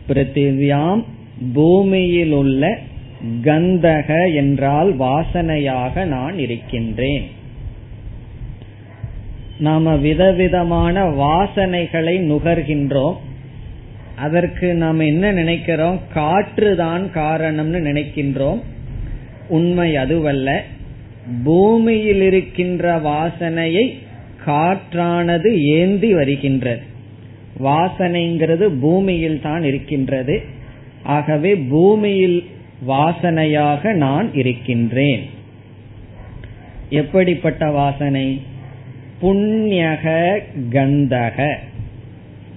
[0.08, 1.04] பிருத்திவியாம்
[1.52, 2.78] பூமியில் உள்ள
[3.44, 7.40] கந்தக என்றால் வாசனையாக நான் இருக்கின்றேன்.
[9.58, 13.16] நாம விதவிதமான வாசனைகளை நுகர்கின்றோம்.
[14.16, 16.00] அதற்கு நாம் என்ன நினைக்கிறோம்?
[16.14, 18.60] காற்றுதான் காரணம்னு நினைக்கின்றோம்.
[19.48, 20.62] உண்மை அதுவல்ல.
[21.44, 23.98] பூமியில் இருக்கின்ற வாசனையை
[24.46, 26.82] காற்றானது ஏந்தி வருகின்றது.
[27.58, 30.42] வாசனைங்கிறது பூமியில் தான் இருக்கின்றது.
[31.02, 32.44] ஆகவே பூமியில்
[32.88, 35.30] வாசனையாக நான் இருக்கின்றேன்.
[36.90, 38.50] எப்படிப்பட்ட வாசனை?
[39.22, 40.04] புண்ணியக
[40.70, 41.54] கந்தக.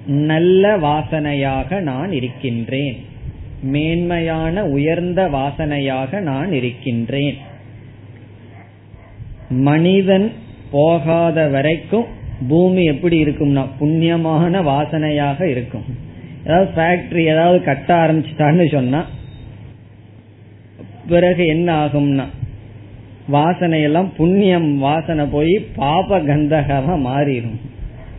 [0.06, 2.98] நல்ல வாசனையாக நான் இருக்கின்றேன்.
[3.62, 7.38] மேன்மையான உயர்ந்த வாசனையாக நான் இருக்கின்றேன்.
[9.50, 10.32] மனிதன்
[10.72, 12.06] போகாத வரைக்கும்
[12.48, 15.84] பூமி எப்படி இருக்கும்னா புண்ணியமான வாசனையாக இருக்கும்.
[16.46, 19.06] ஏதாவது ஃபேக்டரி ஏதாவது கட்ட ஆரம்பிச்சிட்டான்னு சொன்னா
[21.08, 22.26] பிறகு என்ன ஆகும்னா
[23.32, 27.60] வாசனையெல்லாம் புண்ணியம் வாசனை போய் பாப கந்தகமா மாறிடும்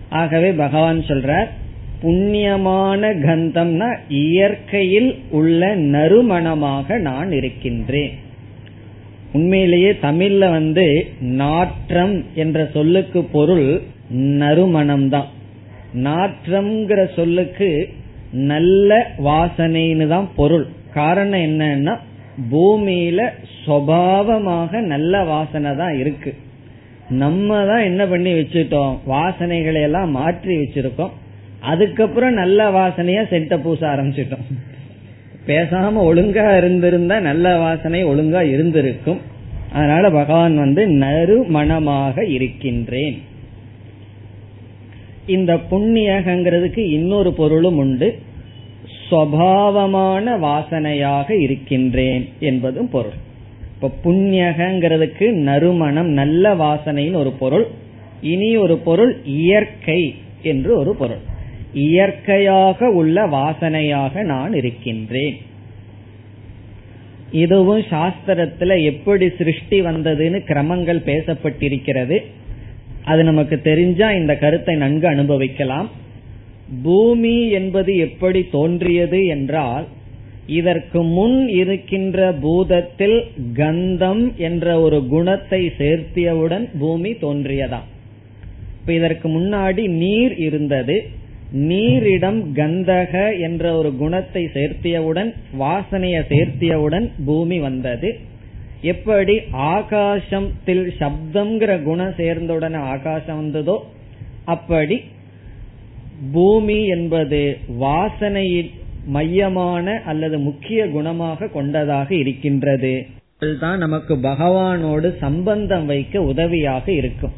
[0.09, 1.47] ஆகவே பகவான் சொல்ற
[2.03, 8.13] புண்ணியமான கந்தம்னா இயற்கையில் உள்ள நறுமணமாக நான் இருக்கின்றேன்.
[9.33, 10.85] உண்மையிலேயே தமிழ்ல வந்து
[11.19, 13.83] நாற்றம் என்ற சொல்லுக்கு பொருள்
[14.43, 15.27] நறுமணம் தான்
[15.95, 17.71] நாற்றம்ங்கிற சொல்லுக்கு
[18.33, 20.67] நல்ல வாசனைன்னு தான் பொருள்.
[20.95, 21.95] காரணம் என்னன்னா
[22.53, 23.33] பூமியில
[23.67, 26.35] சுவாவமாக நல்ல வாசனை தான் இருக்கு.
[27.09, 28.99] நம்ம தான் என்ன பண்ணி வச்சுட்டோம்?
[29.07, 31.11] வாசனைகளை எல்லாம் மாற்றி வச்சிருக்கோம்.
[31.61, 34.47] அதுக்கப்புறம் நல்ல வாசனையா சென்ட பூச ஆரம்பிச்சிட்டோம்.
[35.47, 39.21] பேசாம ஒழுங்கா இருந்திருந்தா நல்ல வாசனை ஒழுங்கா இருந்திருக்கும்.
[39.73, 43.23] அதனால பகவான் வந்து நறுமணமாக இருக்கின்றேன்.
[45.27, 48.19] இந்த புண்ணியகங்கிறதுக்கு இன்னொரு பொருளும் உண்டு.
[49.11, 53.25] சுவாவமான வாசனையாக இருக்கின்றேன் என்பதும் பொருள்.
[53.75, 57.67] இப்ப புண்ணியகங்கிறதுக்கு நறுமணம் நல்ல வாசனைன்னு ஒரு பொருள்.
[58.23, 61.19] இனி ஒரு பொருள் இயற்கை என்று ஒரு பொருள்.
[61.73, 65.37] இயற்கையாக உள்ள வாசனையாக நான் இருக்கின்றேன்.
[67.33, 72.23] இதுவும் சாஸ்திரத்துல எப்படி சிருஷ்டி வந்ததுன்னு கிரமங்கள் பேசப்பட்டிருக்கிறது.
[73.05, 75.91] அது நமக்கு தெரிஞ்சா இந்த கருத்தை நன்கு அனுபவிக்கலாம்.
[76.83, 79.87] பூமி என்பது எப்படி தோன்றியது என்றால்
[80.47, 83.19] இதற்கு முன் இருக்கின்ற பூதத்தில்
[83.53, 87.87] கந்தம் என்ற ஒரு குணத்தை சேர்த்தியவுடன் பூமி தோன்றியதாம்
[88.81, 90.97] இப்ப இதற்கு முன்னாடி நீர் இருந்தது.
[91.67, 98.09] நீரிடம் கந்தக என்ற ஒரு குணத்தை சேர்த்தியவுடன் வாசனைய சேர்த்தியவுடன் பூமி வந்தது.
[98.83, 99.35] எப்படி?
[99.55, 103.77] ஆகாசத்தில் சப்தம்ங்கிற குணம் சேர்ந்தவுடனே ஆகாசம் வந்ததோ
[104.45, 104.97] அப்படி
[106.33, 108.71] பூமி என்பது வாசனையின்
[109.07, 113.07] மையமான அல்லது முக்கிய குணமாக கொண்டதாக இருக்கின்றது.
[113.61, 117.33] தான் நமக்கு பகவானோடு சம்பந்தம் வைக்க உதவியாக இருக்கும்.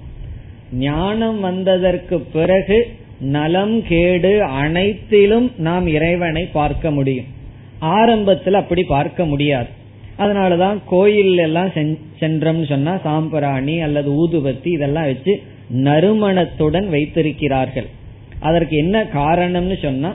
[0.73, 2.87] ஞானம் வந்ததற்கு பிறகு
[3.21, 7.27] நலம் கேடு அனைத்திலும் நாம் இறைவனை பார்க்க முடியும்.
[7.79, 9.69] ஆரம்பத்தில் அப்படி பார்க்க முடியாது.
[10.19, 11.69] அதனாலதான் கோயில் எல்லாம்
[12.21, 15.43] சென்றோம்னு சொன்னா சாம்பிராணி அல்லது ஊதுபத்தி இதெல்லாம் வச்சு
[15.85, 17.89] நறுமணத்துடன் வைத்திருக்கிறார்கள்.
[18.41, 20.11] அதற்கு என்ன காரணம்னு சொன்னா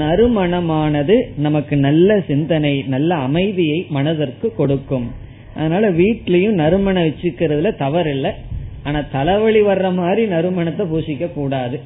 [0.00, 5.06] நறுமணமானது நமக்கு நல்ல சிந்தனை நல்ல அமைதியை மனதிற்கு கொடுக்கும்.
[5.56, 8.30] அதனால வீட்லயும் நறுமணம் வச்சுக்கிறதுல தவறில்லை.
[8.82, 11.80] ஆனா தலைவலி வர்ற மாதிரி நறுமணத்தை பூசிக்க கூடாது.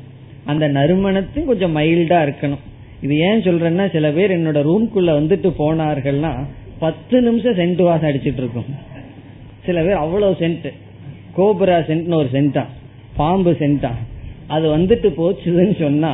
[0.44, 2.64] அந்த நறுமணத்தையும் கொஞ்சம் மைல்டா இருக்கணும்.
[3.00, 6.32] இது ஏன் சொல்றேன்னா சில பேர் என்னோட ரூம்குள்ள வந்துட்டு போனார்கள்னா
[6.78, 8.68] பத்து நிமிஷம் சென்ட் வாசம் அடிச்சிட்டு இருக்கும்.
[9.66, 10.68] சில பேர் அவ்வளவு சென்ட்.
[11.36, 12.64] கோபுரா சென்ட்னு ஒரு சென்டா
[13.16, 13.92] பாம்பு சென்டா
[14.54, 16.12] அது வந்துட்டு போச்சுதுன்னு சொன்னா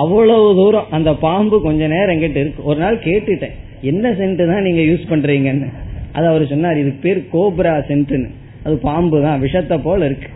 [0.00, 2.68] அவ்வளவு தூரம் அந்த பாம்பு கொஞ்ச நேரம் எங்கிட்ட இருக்கு.
[2.70, 3.56] ஒரு நாள் கேட்டுட்டேன்.
[3.90, 5.68] என்ன சென்ட் தான் நீங்க யூஸ் பண்றீங்கன்னு.
[6.16, 8.28] அது அவர் சொன்னார் இது பேர் கோப்ரா சென்ட்னு
[8.64, 10.28] அது பாம்பு தான் விஷத்தை போல இருக்கு.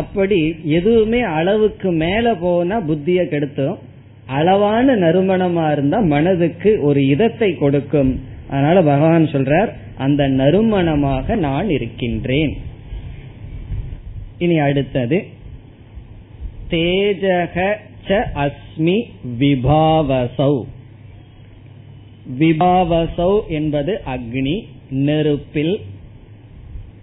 [0.00, 0.38] அப்படி
[0.78, 3.76] எதுவுமே அளவுக்கு மேல போனா புத்திய கெடுத்தும்
[4.38, 8.12] அளவான நறுமணமா இருந்தா மனதுக்கு ஒரு இதத்தை கொடுக்கும்.
[8.50, 9.70] அதனால பகவான் சொல்றார்
[10.06, 12.52] அந்த நறுமணமாக நான் இருக்கின்றேன்.
[14.44, 15.18] இனி அடுத்தது
[16.70, 17.74] தேஜக
[18.08, 19.02] ச அஸ்மி
[19.38, 20.64] விபாவசௌ.
[22.38, 25.80] விபாவசௌ என்பது அக்னி நெருப்பில்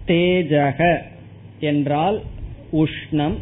[0.06, 1.02] தேஜக
[1.60, 2.22] என்றால்
[2.72, 3.36] உஷ்ணம்.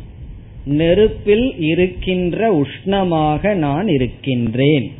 [0.65, 4.93] நெருப்பில் இருக்கின்ற உஷ்ணமாக நான் இருக்கின்றேன்.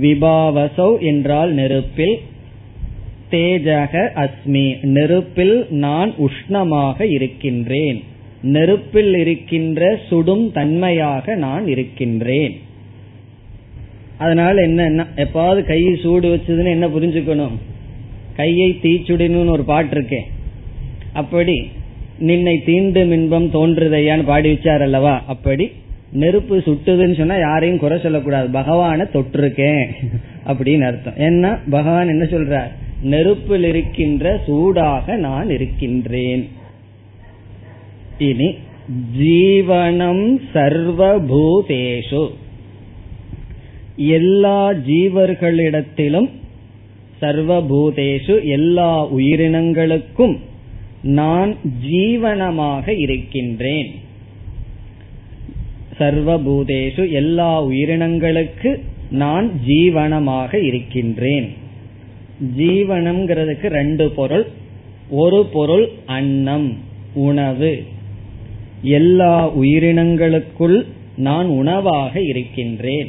[0.00, 2.18] விபாவசௌ என்றால் நெருப்பில்
[3.30, 8.09] தேஜக அஸ்மி நெருப்பில் நான் உஷ்ணமாக இருக்கின்றேன்.
[8.42, 12.60] நெருப்பில் இருக்கின்ற சுடும் தன்மையாக நான் இருக்கின்றேன்.
[14.18, 17.56] அதனால என்ன எப்பாவது கை சூடு வச்சதுன்னு என்ன புரிஞ்சுக்கணும்?
[18.36, 20.24] கையை தீச்சுடணும்னு ஒரு பாட்டு இருக்கேன்
[21.12, 21.70] அப்படி
[22.18, 25.24] நின்னை தீண்டும் இன்பம் தோன்றுதையான்னு பாடி வச்சார் அல்லவா?
[25.26, 25.70] அப்படி
[26.12, 28.58] நெருப்பு சுட்டுதுன்னு சொன்னா யாரையும் குறை சொல்லக்கூடாது.
[28.58, 29.84] பகவான தொட்டிருக்கேன்.
[30.46, 31.14] அப்படின்னு அர்த்தம்.
[31.14, 32.70] ஏன்னா பகவான் என்ன சொல்றார்?
[33.02, 36.48] நெருப்பில் இருக்கின்ற சூடாக நான் இருக்கின்றேன்.
[38.20, 38.54] இனி
[39.18, 42.30] ஜீவனம் சர்வபூதேஷு.
[43.96, 46.28] எல்லா ஜீவர்களிடத்திலும்
[47.20, 50.36] சர்வபூதேஷு எல்லா உயிரினங்களுக்கும்
[51.02, 51.56] நான்
[51.90, 53.90] ஜீவனமாக இருக்கின்றேன்.
[55.98, 58.80] சர்வபூதேஷு எல்லா உயிரினங்களுக்கு
[59.10, 61.48] நான் ஜீவனமாக இருக்கின்றேன்.
[62.58, 64.46] ஜீவனம்ங்கிறதுக்கு ரெண்டு பொருள்.
[65.10, 66.76] ஒரு பொருள் அன்னம்
[67.14, 67.82] உணவு.
[68.82, 73.08] எல்லா உயிரினங்களுக்குள் நான் உணவாக இருக்கின்றேன்.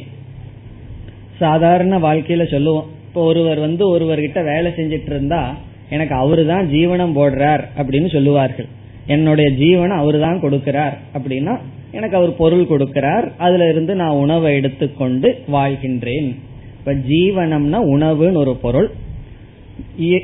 [1.38, 5.54] சாதாரண வாழ்க்கையில சொல்லுவோம் இப்போ ஒருவர் வந்து ஒருவர்கிட்ட வேலை செஞ்சிட்டு இருந்தா
[5.88, 8.66] எனக்கு அவரு தான் ஜீவனம் போடுறார் அப்படின்னு சொல்லுவார்கள்.
[9.06, 11.58] என்னுடைய ஜீவனம் அவரு தான் கொடுக்கிறார் அப்படின்னா
[11.92, 13.32] எனக்கு அவர் பொருள் கொடுக்கிறார்.
[13.36, 16.36] அதுல இருந்து நான் உணவை எடுத்துக்கொண்டு வாழ்கின்றேன்.
[16.78, 18.90] இப்ப ஜீவனம்னா உணவுன்னு ஒரு பொருள்.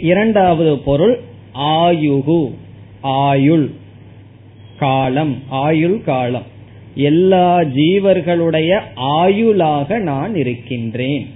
[0.01, 1.21] இரண்டாவது பொருள்
[1.55, 2.51] ஆயுகு
[3.01, 3.71] ஆயுள்.
[4.79, 6.43] காலம் ஆயுள் காலம்.
[6.95, 11.27] எல்லா ஜீவர்களுடைய ஆயுளாக நான் இருக்கின்றேன்.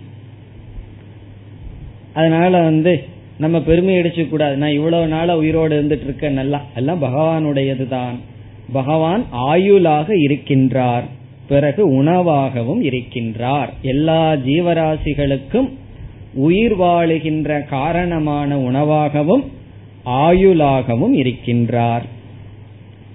[2.15, 3.05] அதனால வந்து
[3.39, 4.57] நம்ம பெருமை அடிச்சு கூடாது.
[4.57, 6.65] நான் இவ்வளவு நாள உயிரோடு இருந்துட்டு இருக்கேன் நல்லா.
[6.75, 8.19] எல்லாம் பகவானுடையது தான்
[8.73, 11.03] பகவான் ஆயுளாக இருக்கின்றார்.
[11.49, 13.69] பிறகு உணவாகவும் இருக்கின்றார்.
[13.83, 15.69] எல்லா ஜீவராசிகளுக்கும்
[16.35, 19.45] உயிர் வாழுகின்ற காரணமான உணவாகவும்
[20.07, 22.03] ஆயுளாகவும் இருக்கின்றார்.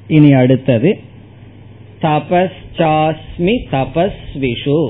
[0.08, 1.00] இனி அடுத்தது.
[2.02, 4.90] தபஸ்சாஸ்மி தபஸ்விஷு.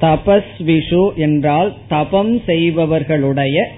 [0.00, 3.68] தபஸ்விஷு என்றால் தபம் செய்பவர்களுடைய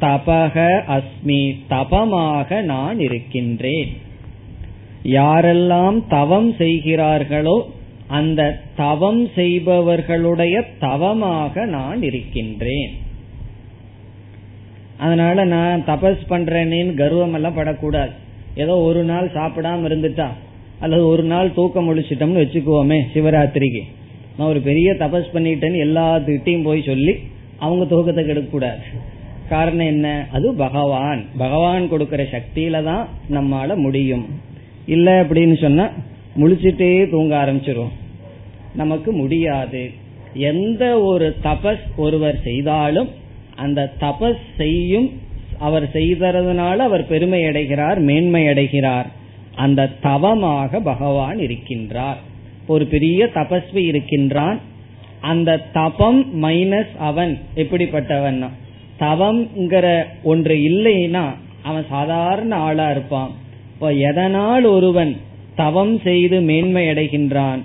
[0.00, 3.96] தபக அஸ்மி தபமாக நான் இருக்கின்றேன்.
[5.02, 7.70] யாரெல்லாம் தவம் செய்கிறார்களோ
[8.06, 12.90] அந்த தவம் செய்பவர்களுடைய தவமாக நான் இருக்கின்றேன்.
[14.96, 18.26] அதனால நான் தபஸ் பண்றேன்னு கர்வம் எல்லாம் படக்கூடாது.
[18.62, 20.28] ஏதோ ஒரு நாள் சாப்பிடாம இருந்துட்டா
[20.80, 23.82] அல்லது ஒரு நாள் தூக்கம் முழிச்சிட்டோம்னு வச்சுக்குவோமே சிவராத்திரிக்கு.
[24.36, 27.14] நான் ஒரு பெரிய தபஸ் பண்ணிட்டேன்னு எல்லாத்துக்கிட்டையும் போய் சொல்லி
[27.58, 28.82] அவங்க தூக்கத்தை கெடுக்க கூடாது
[29.48, 30.06] காரணம் என்ன?
[30.32, 31.20] அது பகவான்.
[31.38, 34.26] பகவான் கொடுக்கிற சக்தியில தான் நம்மால முடியும்.
[34.86, 35.86] இல்ல அப்படின்னு சொன்னா
[36.36, 37.94] முழிச்சிட்டே தூங்க ஆரம்பிச்சிரும்
[38.74, 39.82] நமக்கு முடியாது.
[40.50, 43.08] எந்த ஒரு தபஸ் ஒருவர் செய்தாலும்
[43.56, 45.08] அந்த தபஸ் செய்யும்
[45.58, 49.08] அவர் செய்தறதுனால அவர் பெருமை அடைகிறார் மேன்மை அடைகிறார்.
[49.54, 52.18] அந்த தவமாக பகவான் இருக்கின்றார்.
[52.66, 54.58] ஒரு பெரிய தபஸ்வி இருக்கின்றான்.
[55.20, 57.38] அந்த தபம் மைனஸ் அவன்.
[57.56, 58.48] எப்படிப்பட்டவன்
[59.00, 61.24] தவம்ங்கிற ஒன்று இல்லைன்னா
[61.62, 63.30] அவன் சாதாரண ஆளா இருப்பான்.
[63.74, 65.16] இப்போ எதனால் ஒருவன்
[65.54, 67.62] தவம் செய்து மேன்மை அடைகின்றான்?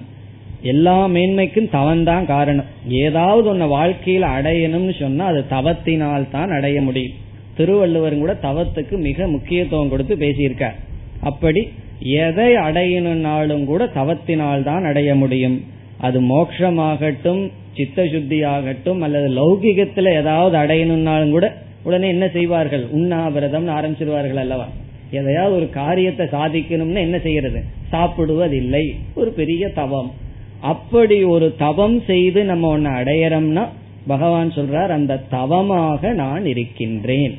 [0.61, 2.65] எல்லா மேன்மைக்கும் தவம் தான் காரணம்.
[2.87, 7.22] ஏதாவது ஒன்ன வாழ்க்கையில் அடையணும்னு சொன்னா அது தவத்தினால் தான் அடைய முடியும்.
[7.55, 10.75] திருவள்ளுவர் கூட தவத்துக்கு மிக முக்கியத்துவம் கொடுத்து பேசியிருக்கார்.
[11.21, 15.63] அப்படி எதை அடையணும்னாலும் கூட தவத்தினால் தான் அடைய முடியும்.
[15.97, 22.85] அது மோட்சமாகட்டும் சித்த சுத்தி ஆகட்டும் அல்லது லௌகிகத்துல ஏதாவது அடையணும்னாலும் கூட உடனே என்ன செய்வார்கள்?
[22.91, 24.67] உண்ணாவிரதம் ஆரம்பிச்சிருவார்கள் அல்லவா?
[25.11, 27.63] எதையாவது ஒரு காரியத்தை சாதிக்கணும்னு என்ன செய்யறது?
[27.91, 28.95] சாப்பிடுவதில்லை.
[29.15, 30.11] ஒரு பெரிய தவம்.
[30.61, 33.67] அப்படி ஒரு தவம் செய்து நம்ம ஒன்னு அடையறோம்னா
[34.07, 37.37] பகவான் சொல்றார் அந்த தவமாக நான் இருக்கின்றேன்.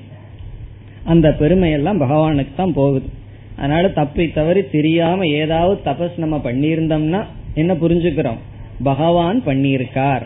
[1.05, 3.09] அந்த பெருமையெல்லாம் பகவானுக்கு தான் போகுது.
[3.57, 8.41] அதனால தப்பி தவறி தெரியாம ஏதாவது தபஸ் நம்ம பண்ணியிருந்தோம்னா என்ன புரிஞ்சுக்கிறோம்?
[8.83, 10.23] பகவான் பண்ணியிருக்கார்.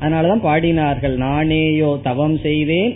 [0.00, 2.94] அதனாலதான் பாடினார்கள் நானேயோ தவம் செய்தேன்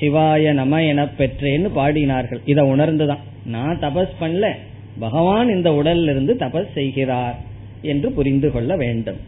[0.00, 2.40] சிவாய நம என பெற்றேன்னு பாடினார்கள்.
[2.44, 3.24] இதை உணர்ந்துதான்.
[3.44, 4.48] நான் தபஸ் பண்ணல
[4.98, 7.36] பகவான் இந்த உடல்ல இருந்து தபஸ் செய்கிறார்
[7.82, 9.20] என்று புரிந்து கொள்ள வேண்டும்.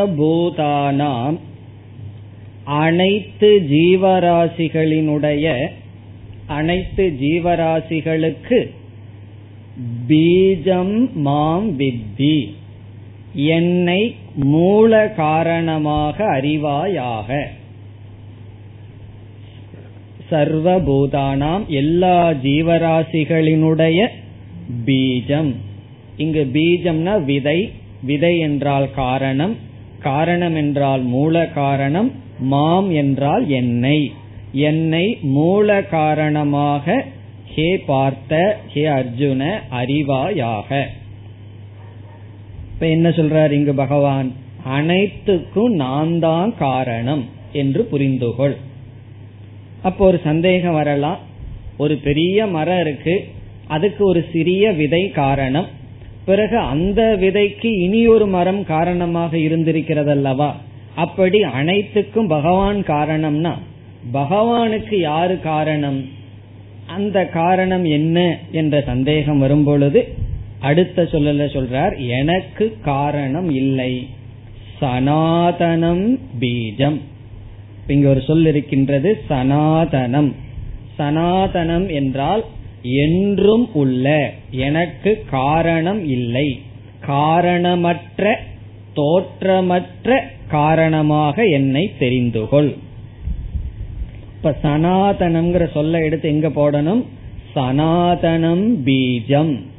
[0.00, 1.38] சர்வபூதானாம்
[2.78, 5.68] அனைத்து ஜீவராசிகளினுடைய
[6.48, 8.70] அனைத்து ஜீவராசிகளுக்கு
[10.06, 12.56] பீஜம் மாம் வித்தி
[13.33, 17.43] என்னை மூல காரணமாக அறிவாயாக.
[20.31, 24.07] சர்வபூதானாம் எல்லா ஜீவராசிகளினுடைய
[24.85, 25.53] பீஜம்.
[26.17, 27.71] இங்கு பீஜம்னா விதை
[28.01, 29.55] விதை என்றால் காரணம்
[29.99, 34.11] காரணம் என்றால் மூல காரணம் மாம் என்றால் என்னை.
[34.51, 37.05] என்னை மூல காரணமாக
[37.45, 40.85] ஹே பார்த்த ஹே அர்ஜுன அறிவாயாக.
[42.73, 44.31] இப்ப என்ன சொல்றார் இங்கு பகவான்?
[44.63, 48.55] அனைத்துக்கும் நான் தான் காரணம் என்று புரிந்துகொள்.
[49.81, 51.19] அப்போ ஒரு சந்தேகம் வரலாம்.
[51.77, 53.27] ஒரு பெரிய மரம் இருக்கு.
[53.67, 55.65] அதுக்கு ஒரு சிறிய விதை காரணம்.
[56.25, 60.51] பிறகு அந்த விதைக்கு இனி ஒரு மரம் காரணமாக இருந்திருக்கிறதல்லவா?
[60.95, 63.53] அப்படி அனைத்துக்கும் பகவான் காரணம்னா
[64.13, 66.05] பகவானுக்கு யாரு காரணம்?
[66.87, 70.22] அந்த காரணம் என்ன என்ற சந்தேகம் வரும்பொழுது
[70.63, 74.07] அடுத்த சொல்லல சொல்றார் எனக்கு காரணம் இல்லை.
[74.81, 76.99] சனாதனம் பீஜம்.
[77.87, 80.31] இங்க ஒரு சொல் இருக்கின்றது சனாதனம்.
[80.99, 82.43] சனாதனம் என்றால்
[82.81, 86.61] என்றும் உள்ள எனக்கு காரணம் இல்லை.
[86.99, 88.39] காரணமற்ற
[88.95, 92.71] தோற்றமற்ற காரணமாக என்னை தெரிந்துகொள்.
[94.35, 97.03] இப்ப சனாதனம்ங்கிற சொல்ல எடுத்து எங்க போடணும்?
[97.55, 99.71] சனாதனம் பீஜம்.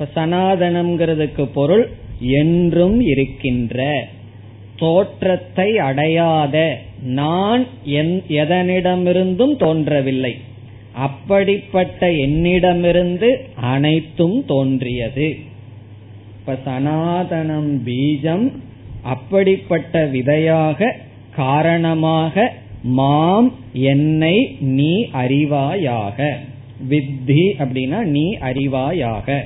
[0.00, 1.90] இப்ப சனாதனம்ங்கிறதுக்கு பொருள்
[2.20, 4.06] என்றும் இருக்கின்ற.
[4.76, 7.66] தோற்றத்தை அடையாத நான்
[8.38, 10.32] எதனிடமிருந்தும் தோன்றவில்லை.
[10.94, 13.30] அப்படிப்பட்ட என்னிடமிருந்து
[13.72, 15.28] அனைத்தும் தோன்றியது.
[16.38, 18.48] இப்ப சனாதனம் பீஜம்
[19.02, 20.96] அப்படிப்பட்ட விதையாக
[21.36, 24.92] காரணமாக மாம் என்னை நீ
[25.24, 26.34] அறிவாயாக.
[26.90, 29.40] வித்தி அப்படின்னா நீ அறிவாயாக.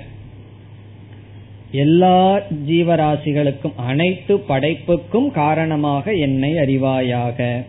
[1.74, 7.64] எல்லா ஜீவராசிகளுக்கும் அனைத்து படைப்புக்கும் காரணமாக என்னை அறிவாயாக.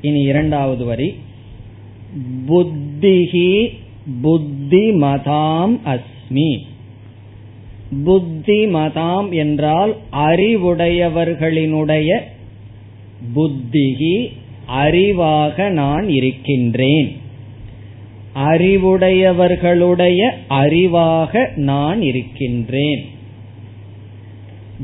[0.00, 1.14] இனி இரண்டாவது வரி.
[2.48, 3.68] புத்திஹி
[4.22, 6.58] புத்திமதாம் அஸ்மி.
[8.06, 12.20] புத்திமதாம் என்றால் அறிவுடையவர்களினுடைய
[13.34, 14.32] புத்திகி
[14.68, 17.16] அறிவாக நான் இருக்கின்றேன்.
[18.36, 23.04] அறிவுடையவர்களுடைய அறிவாக நான் இருக்கின்றேன்.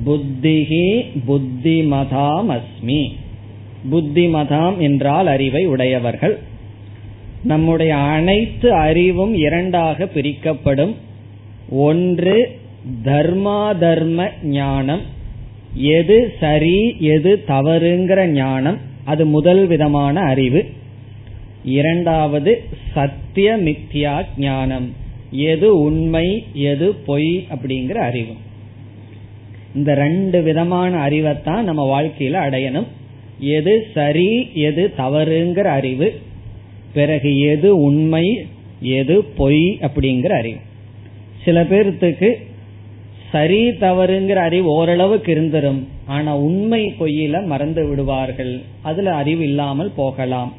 [0.07, 3.09] புத்திகி புத்திமதாம் அஸ்மி
[3.93, 6.39] புத்திமதாம் என்றால் அறிவை உடையவர்கள்.
[7.43, 10.97] நம்முடைய அனைத்து அறிவும் இரண்டாக பிரிக்கப்படும்.
[11.71, 12.59] ஒன்று
[13.05, 15.01] தர்மா தர்ம ஞானம்.
[15.75, 18.79] எது சரி எது தவறுங்கிற ஞானம்.
[19.05, 20.65] அது முதல் விதமான அறிவு.
[21.65, 24.95] இரண்டாவது சத்திய மித்யா ஞானம்.
[25.31, 28.33] எது உண்மை எது பொய் அப்படிங்கிற அறிவு.
[29.75, 32.87] இந்த ரெண்டு விதமான அறிவைத்தான் நம்ம வாழ்க்கையில அடையணும்.
[33.39, 36.21] எது சரி எது தவறுங்கிற அறிவு.
[36.93, 38.47] பிறகு எது உண்மை
[38.81, 40.59] எது பொய் அப்படிங்கிற அறிவு.
[41.45, 42.35] சில பேர்த்துக்கு
[43.33, 45.85] சரி தவறுங்கிற அறிவு ஓரளவுக்கு இருந்துரும்.
[46.07, 48.61] ஆனா உண்மை பொய்யில மறந்து விடுவார்கள்.
[48.83, 50.53] அதுல அறிவு இல்லாமல் போகலாம்.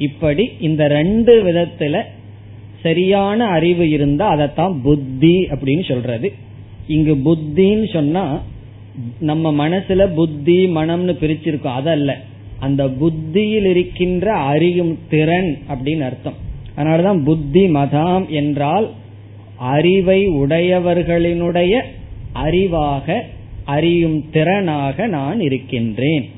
[0.00, 2.02] இப்படி இந்த ரெண்டு விதத்துல
[2.82, 6.32] சரியான அறிவு இருந்தா அதைத்தான் புத்தி அப்படின்னு சொல்றது.
[6.86, 8.42] இங்கு புத்தின்னு சொன்னா
[9.20, 11.74] நம்ம மனசுல புத்தி மனம்னு பிரிச்சிருக்கோம்.
[11.74, 12.20] அதல்ல.
[12.58, 16.34] அந்த புத்தியில் இருக்கின்ற அறியும் திறன் அப்படின்னு அர்த்தம்.
[16.76, 18.90] அதனாலதான் புத்தி மதாம் என்றால்
[19.56, 21.80] அறிவை உடையவர்களினுடைய
[22.34, 23.20] அறிவாக
[23.64, 26.30] அறியும் திறனாக நான் இருக்கின்றேன்.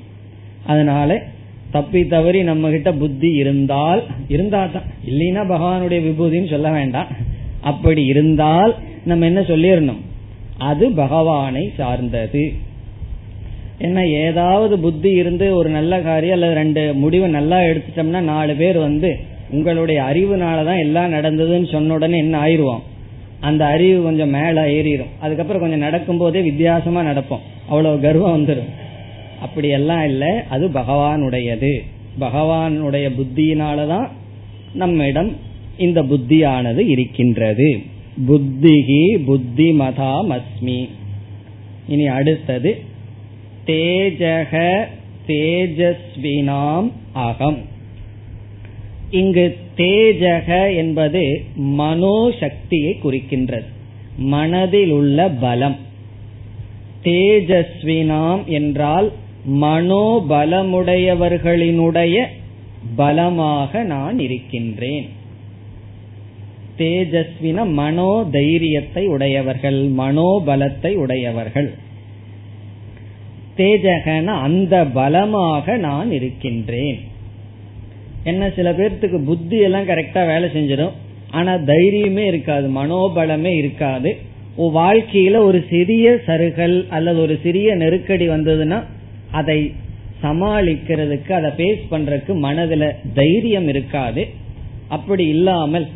[0.66, 1.31] அதனால
[1.72, 4.00] தப்பி தவறி நம்ம கிட்ட புத்தி இருந்தால்
[4.34, 7.10] இருந்தா தான் இல்லைன்னா பகவானுடைய விபூதின்னு சொல்ல வேண்டாம்.
[7.70, 8.72] அப்படி இருந்தால்
[9.04, 10.02] நம்ம என்ன சொல்லிடணும்?
[10.70, 12.44] அது பகவானை சார்ந்தது.
[13.78, 19.10] என்ன ஏதாவது புத்தி இருந்து ஒரு நல்ல காரியம் அல்லது ரெண்டு முடிவு நல்லா எடுத்துட்டோம்னா நாலு பேர் வந்து
[19.50, 22.84] உங்களுடைய அறிவுனாலதான் எல்லாம் நடந்ததுன்னு சொன்ன உடனே என்ன ஆயிடுவோம்
[23.40, 27.42] அந்த அறிவு கொஞ்சம் மேல ஏறிடும் அதுக்கப்புறம் கொஞ்சம் நடக்கும் போதே வித்தியாசமா நடப்போம்.
[27.68, 28.70] அவ்வளவு கர்வம் வந்துடும்
[29.42, 30.30] அப்படி எல்லாம் இல்லை.
[30.50, 31.82] அது பகவானுடையது.
[32.20, 34.08] பகவானுடைய புத்தியினாலதான்
[34.74, 35.36] நம்மிடம்
[35.76, 37.82] இந்த புத்தியானது இருக்கின்றது.
[38.28, 40.88] புத்திகி புத்தி மதாம் அஸ்மி
[41.88, 42.80] இனி அடுத்தது
[43.66, 44.84] தேஜக
[45.26, 47.58] தேஜஸ்வினாம் அகம்.
[49.10, 53.66] இங்கு தேஜக என்பது மனோசக்தியை குறிக்கின்றது.
[54.16, 55.76] மனதில் உள்ள பலம்.
[57.04, 59.12] தேஜஸ்வினாம் என்றால்
[59.50, 62.24] மனோபலமுடையவர்களினுடைய
[62.96, 65.08] பலமாக நான் இருக்கின்றேன்.
[66.78, 71.74] தேஜஸ்வின மனோ தைரியத்தை உடையவர்கள் மனோபலத்தை உடையவர்கள்.
[73.56, 77.00] தேஜகன அந்த பலமாக நான் இருக்கின்றேன்.
[78.24, 80.90] என்ன சில பேர்த்துக்கு புத்தி எல்லாம் கரெக்டா வேலை செஞ்சிடும்.
[81.30, 84.16] ஆனா தைரியமே இருக்காது மனோபலமே இருக்காது.
[84.58, 88.84] வாழ்க்கையில ஒரு சிறிய சருகல் அல்லது ஒரு சிறிய நெருக்கடி வந்ததுன்னா
[89.38, 89.58] அதை
[90.22, 92.84] சமாளிக்கிறதுக்கு அதை பேஸ் பண்றதுக்கு மனதுல
[93.18, 94.22] தைரியம் இருக்காது.
[94.96, 95.86] அப்படி இல்லாமல்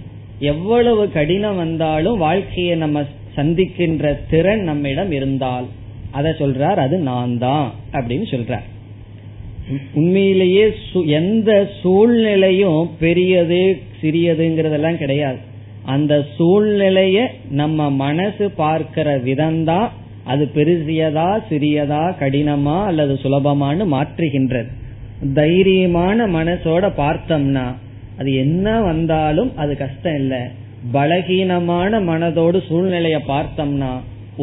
[0.53, 3.03] எவ்வளவு கடினம் வந்தாலும் வாழ்க்கையை நம்ம
[3.37, 5.67] சந்திக்கின்ற திறன் நம்மிடம் இருந்தால்
[6.19, 8.67] அதை சொல்றார் அது நான் தான் அப்படின்னு சொல்றார்.
[10.01, 10.65] உண்மையிலேயே
[11.21, 13.61] எந்த சூழ்நிலையும் பெரியது
[14.01, 15.39] சிறியதுங்கிறதெல்லாம் கிடையாது.
[15.95, 17.19] அந்த சூழ்நிலைய
[17.61, 19.91] நம்ம மனசு பார்க்கிற விதம்தான்
[20.33, 24.71] அது பெருசியதா சிறியதா கடினமா அல்லது சுலபமானு மாற்றுகின்றது.
[25.39, 27.67] தைரியமான மனசோட பார்த்தோம்னா
[28.19, 30.43] அது என்ன வந்தாலும் அது கஷ்டம் இல்லை.
[30.95, 33.93] பலகீனமான மனதோடு சூழ்நிலைய பார்த்தோம்னா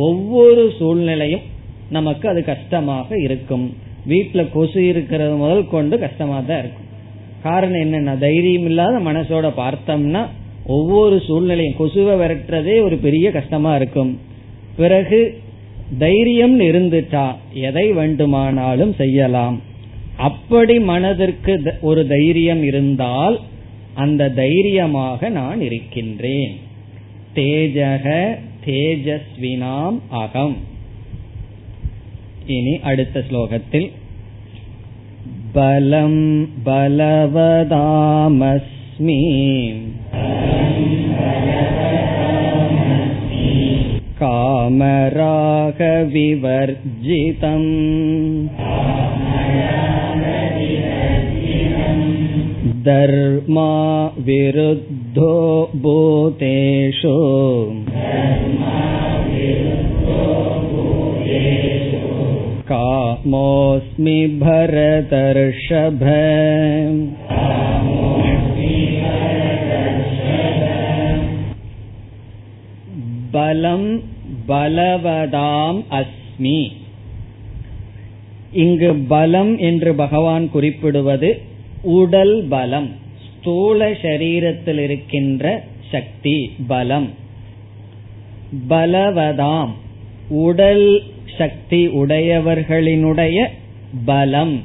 [0.08, 1.44] ஒவ்வொரு சூழ்நிலையும்
[1.90, 3.66] நமக்கு அது கஷ்டமாக இருக்கும்.
[4.12, 6.88] வீட்டுல கொசு இருக்கிறது முதல் கொண்டு கஷ்டமா தான் இருக்கும்.
[7.44, 10.22] காரணம் என்னன்னா தைரியம் இல்லாத மனசோட பார்த்தோம்னா
[10.68, 14.12] ஒவ்வொரு சூழ்நிலையும் கொசுவை விரட்டுறதே ஒரு பெரிய கஷ்டமா இருக்கும்.
[14.76, 15.20] பிறகு
[15.98, 19.62] தைரியம் இருந்துட்டா எதை வேண்டுமானாலும் செய்யலாம்.
[20.18, 23.40] அப்படி மனதிற்கு ஒரு தைரியம் இருந்தால்
[23.94, 26.60] அந்த தைரியமாக நான் இருக்கின்றேன்.
[27.36, 28.36] தேஜக
[28.66, 30.58] தேஜஸ்வினாம் அகம்.
[32.46, 33.92] இனி அடுத்த ஸ்லோகத்தில்.
[35.52, 37.72] பலம் பலவதாமஸ்மி.
[44.21, 45.19] कामरागविवर्जितम्
[52.89, 53.73] धर्मा
[54.27, 55.35] विरुद्धो
[55.83, 57.17] भूतेषु
[62.71, 66.03] कामोऽस्मि भरतर्षभ
[73.34, 74.02] பலம்
[74.48, 76.62] பலவதாம் அஸ்மி.
[78.52, 81.42] இங்கு பலம் என்று பகவான் குறிப்பிடுவது
[81.82, 82.90] உடல் பலம்
[83.26, 87.10] ஸ்தூல சரீரத்தில் இருக்கின்ற சக்தி பலம்.
[88.70, 89.74] பலவதாம்
[90.30, 91.04] உடல்
[91.38, 93.48] சக்தி உடையவர்களினுடைய
[94.06, 94.56] பலம்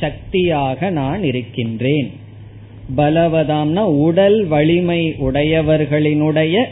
[0.00, 2.10] சக்தியாக நான் இருக்கின்றேன்.
[2.96, 6.64] பலவதாம்னா உடல் வலிமை உடையவர்களினுடைய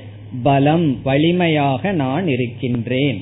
[0.42, 3.20] பலம் வலிமையாக நான் இருக்கின்றேன்.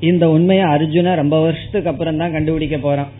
[0.00, 3.10] இந்த உண்மையை அர்ஜுன ரொம்ப வருஷத்துக்கு அப்புறம் தான் கண்டுபிடிக்க போறான்.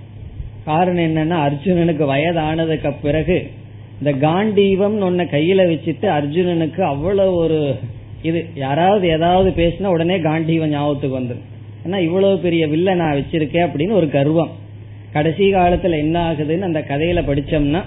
[0.64, 3.50] காரணம் என்னன்னா அர்ஜுனனுக்கு வயதானதுக்கு பிறகு
[3.98, 7.76] இந்த காண்டீவம் ஒன்ன கையில வச்சுட்டு அர்ஜுனனுக்கு அவ்வளவு ஒரு
[8.22, 11.46] இது யாராவது ஏதாவது பேசினா உடனே காண்டீவம் ஞாபகத்துக்கு வந்துடும்
[11.84, 14.50] ஏன்னா இவ்வளவு பெரிய வில்ல நான் வச்சிருக்கேன் அப்படின்னு ஒரு கர்வம்.
[15.12, 17.82] கடைசி காலத்துல என்ன ஆகுதுன்னு அந்த கதையில படிச்சோம்னா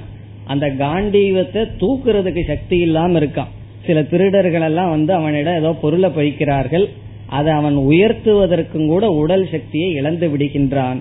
[0.46, 3.52] அந்த காண்டீவத்தை தூக்குறதுக்கு சக்தி இல்லாம இருக்கான்.
[3.86, 6.86] சில திருடர்கள் எல்லாம் வந்து அவனிடம் ஏதோ பொருளை பொய்க்கிறார்கள்.
[7.28, 10.98] அதை அவன் உயர்த்துவதற்கும் கூட உடல் சக்தியை இழந்து விடுகின்றான்.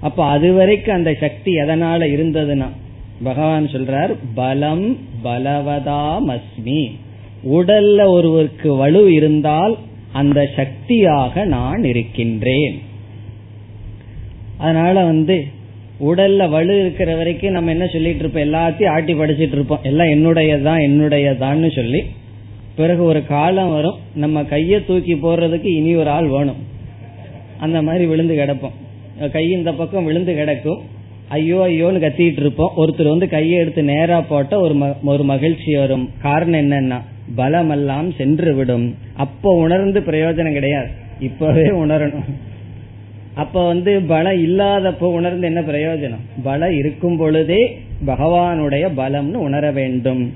[0.00, 2.68] அப்ப அதுவரைக்கும் அந்த சக்தி எதனால இருந்ததுன்னா
[3.22, 6.90] பகவான் சொல்றார் பலம் பலவதாமஸ்மி.
[7.52, 9.78] உடல்ல ஒருவருக்கு வலு இருந்தால்
[10.12, 12.80] அந்த சக்தியாக நான் இருக்கின்றேன்.
[14.58, 15.46] அதனால வந்து
[16.02, 18.42] உடல்ல வலு இருக்கிற வரைக்கும் நம்ம என்ன சொல்லிட்டு இருப்போம்?
[18.42, 19.82] எல்லாத்தையும் ஆட்டி படிச்சிட்டு இருப்போம்.
[19.82, 22.02] எல்லாம் என்னுடையதான் என்னுடையதான்னு சொல்லி
[22.76, 23.98] பிறகு ஒரு காலம் வரும்.
[24.14, 26.60] நம்ம கைய தூக்கி போடுறதுக்கு இனி ஒரு ஆள் வேணும்.
[27.58, 29.30] அந்த மாதிரி விழுந்து கிடப்போம்.
[29.30, 30.80] கை இந்த பக்கம் விழுந்து கிடக்கும்.
[31.28, 32.72] ஐயோ ஐயோன்னு கத்திட்டு இருப்போம்.
[32.76, 34.74] ஒருத்தர் வந்து கையை எடுத்து நேரா போட்ட ஒரு
[35.04, 36.10] ஒரு மகிழ்ச்சி வரும்.
[36.22, 37.00] காரணம் என்னன்னா
[37.36, 38.94] பலமெல்லாம் சென்று விடும்.
[39.16, 40.88] அப்போ உணர்ந்து பிரயோஜனம் கிடையாது.
[41.20, 42.28] இப்பவே உணரணும்.
[43.34, 46.24] அப்ப வந்து பலம் இல்லாதப்போ உணர்ந்து என்ன பிரயோஜனம்?
[46.42, 50.34] பலம் இருக்கும் பொழுதே பகவானுடைய பலம்னு உணர வேண்டும்.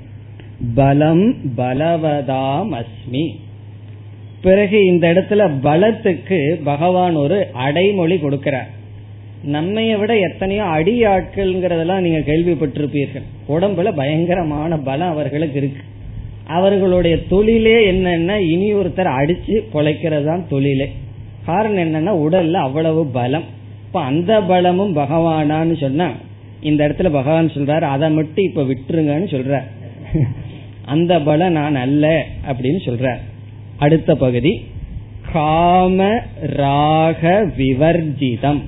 [0.75, 3.27] பலம் பலவதாம் அஸ்மி.
[4.41, 8.67] பிறகு இந்த இடத்துல பலத்துக்கு பகவான் ஒரு அடைமொழி கொடுக்கிறார்.
[9.51, 13.23] நம்மைய விட எத்தனையோ அடியாட்கள்ங்கிறதெல்லாம் நீங்க கேள்விப்பட்டிருப்பீர்கள்.
[13.49, 15.81] உடம்புல பயங்கரமான பலம் அவர்களுக்கு இருக்கு.
[16.47, 20.91] அவர்களுடைய தொழிலே என்னன்னா இனி ஒருத்தர் அடிச்சு பொழைக்கிறது தான் தொழிலே.
[21.47, 23.47] காரணம் என்னன்னா உடல்ல அவ்வளவு பலம்.
[23.85, 26.07] இப்ப அந்த பலமும் பகவானான்னு சொன்னா
[26.61, 29.61] இந்த இடத்துல பகவான் சொல்றாரு அதை மட்டும் இப்ப விட்டுருங்கன்னு சொல்ற
[30.93, 32.05] அந்த பலம் நான் அல்ல
[32.49, 33.07] அப்படின்னு சொல்ற
[33.77, 34.51] அடுத்த பகுதி
[35.31, 36.05] காம
[36.55, 37.21] ராக
[37.57, 38.61] விவர்ஜிதம்.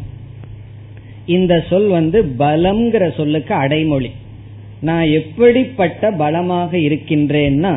[1.35, 4.09] இந்த சொல் வந்து பலம்ங்கிற சொல்லுக்கு அடைமொழி.
[4.81, 7.73] நான் எப்படிப்பட்ட பலமாக இருக்கின்றேன்னா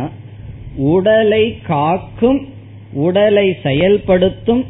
[0.93, 2.41] உடலை காக்கும்
[3.05, 4.65] உடலை செயல்படுத்தும்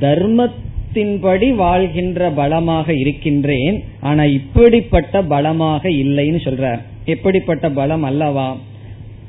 [0.00, 6.80] தர்மத்தின்படி வாழ்கின்ற பலமாக இருக்கின்றேன் ஆனா இப்படிப்பட்ட பலமாக இல்லைன்னு சொல்றார்.
[7.04, 8.56] எப்படிப்பட்ட பலம் அல்லவா?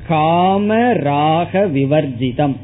[0.07, 2.55] காம ராக விவர்ஜிதம்.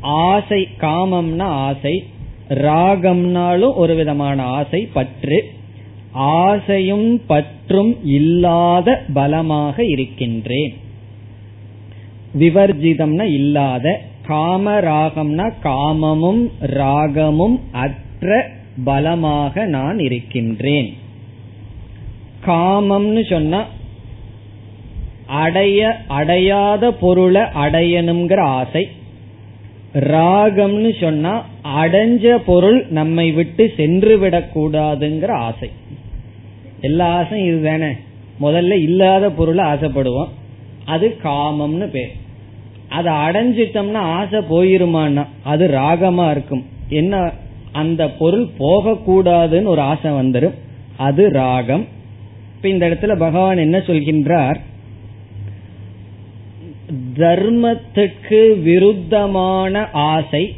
[0.00, 2.04] ஆசை காமம்னா ஆசை
[2.48, 5.50] ராகம்னாலும் ஒரு விதமான ஆசை பற்று.
[6.12, 10.74] ஆசையும் பற்றும் இல்லாத பலமாக இருக்கின்றேன்.
[12.38, 18.50] விவர்ஜிதம்னா இல்லாத காமராகம்னா காமமும் ராகமும் அற்ற
[18.84, 20.96] பலமாக நான் இருக்கின்றேன்.
[22.46, 23.64] காமம்னு சொன்னா
[25.26, 28.88] அடைய அடையாத பொருளை அடையணுங்கிற ஆசை.
[29.94, 31.44] ராகம்னு சொன்னா
[31.76, 35.70] அடைஞ்ச பொருள் நம்மை விட்டு சென்று விடக்கூடாதுங்கிற ஆசை.
[36.80, 37.92] எல்லா ஆசையும் இதுதானே?
[38.40, 40.28] முதல்ல இல்லாத பொருளை ஆசைப்படுவோம்.
[40.84, 42.26] அது காமம்னு பேர்.
[42.88, 45.26] அதை அடைஞ்சிட்டோம்னா ஆசை போயிருமான்னா?
[45.42, 46.64] அது ராகமா இருக்கும்.
[46.88, 47.32] என்ன
[47.72, 50.54] அந்த பொருள் போகக்கூடாதுன்னு ஒரு ஆசை வந்துடும்
[50.96, 51.86] அது ராகம்.
[52.56, 54.60] இப்ப இந்த இடத்துல பகவான் என்ன சொல்கின்றார்?
[57.16, 60.54] தர்மத்துக்கு விருத்தமான ஆசை.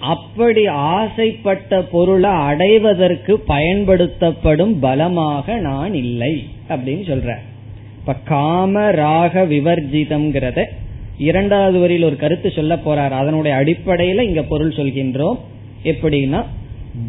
[0.00, 7.34] அப்படி ஆசைப்பட்ட பொருளை அடைவதற்கு பயன்படுத்தப்படும் பலமாக நான் இல்லை அப்படின்னு சொல்ற
[7.98, 10.62] இப்ப காம ராக விவர்ஜிதம்ங்கிறத
[11.18, 13.10] இரண்டாவது வரியில் ஒரு கருத்து சொல்ல போறார்.
[13.10, 15.38] அதனுடைய அடிப்படையில இங்க பொருள் சொல்கின்றோம்.
[15.84, 16.44] எப்படின்னா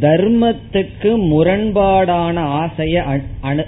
[0.01, 3.03] தர்மத்துக்கு முரண்பாடான ஆசையை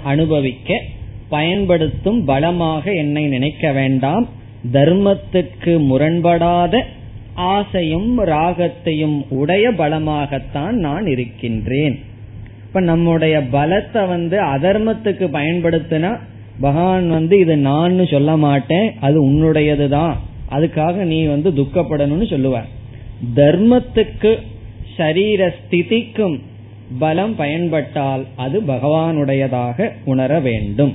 [0.04, 0.82] அனுபவிக்க
[1.28, 4.28] பயன்படுத்தும் பலமாக என்னை நினைக்க வேண்டாம்.
[4.72, 6.82] தர்மத்துக்கு முரண்படாத
[7.34, 12.00] ஆசையும் ராகத்தையும் உடைய பலமாகத்தான் நான் இருக்கின்றேன்.
[12.66, 16.18] இப்ப நம்முடைய பலத்தை வந்து அதர்மத்துக்கு பயன்படுத்தினா
[16.60, 20.16] பகவான் வந்து இது நான் சொல்ல மாட்டேன் அது உன்னுடையது தான்
[20.50, 22.68] அதுக்காக நீ வந்து துக்கப்படணும்னு சொல்லுவார்.
[23.34, 24.38] தர்மத்துக்கு
[24.96, 26.36] சரீர ஸ்திதிக்கும்
[26.98, 30.94] பலம் பயன்பட்டால் அது பகவானுடையதாக உணர வேண்டும்.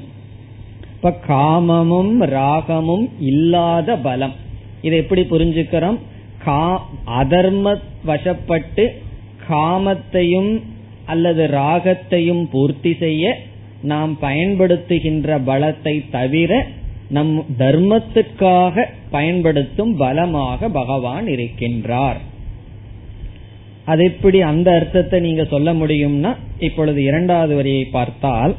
[0.95, 4.35] இப்ப காமமும் ராகமும் இல்லாத பலம்.
[4.81, 5.97] இதை எப்படி புரிஞ்சுக்கிறோம்?
[6.45, 6.87] கா
[7.21, 7.75] அதர்ம
[8.07, 8.85] வசப்பட்டு
[9.49, 10.61] காமத்தையும்
[11.05, 13.37] அல்லது ராகத்தையும் பூர்த்தி செய்ய
[13.91, 16.51] நாம் பயன்படுத்துகின்ற பலத்தை தவிர
[17.09, 22.19] நம் தர்மத்துக்காக பயன்படுத்தும் பலமாக பகவான் இருக்கின்றார்.
[23.85, 28.53] அது எப்படி அந்த அர்த்தத்தை நீங்க சொல்ல முடியும்னா இப்பொழுது இரண்டாவது வரியை பார்த்தால்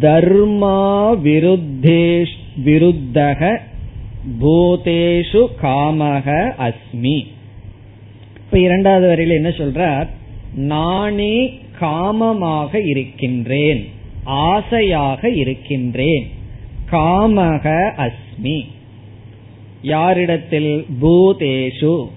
[0.00, 0.78] தர்மா
[1.26, 3.50] விருத்தேஷ் விருத்தக
[4.40, 6.28] பூதேஷு காமக
[6.66, 7.18] அஸ்மி.
[8.36, 10.08] இப்ப இரண்டாவது வரையில என்ன சொல்றார்?
[10.54, 11.34] நானே
[11.80, 16.30] காமமாக இருக்கின்றேன் ஆசையாக இருக்கின்றேன்.
[16.92, 18.60] காமக அஸ்மி.
[19.82, 20.86] யாரிடத்தில்?
[21.02, 22.08] பூதேஷு.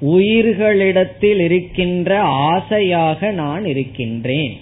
[0.00, 4.56] உயிர்களிடத்தில் இருக்கின்ற ஆசையாக நான் இருக்கின்றேன்.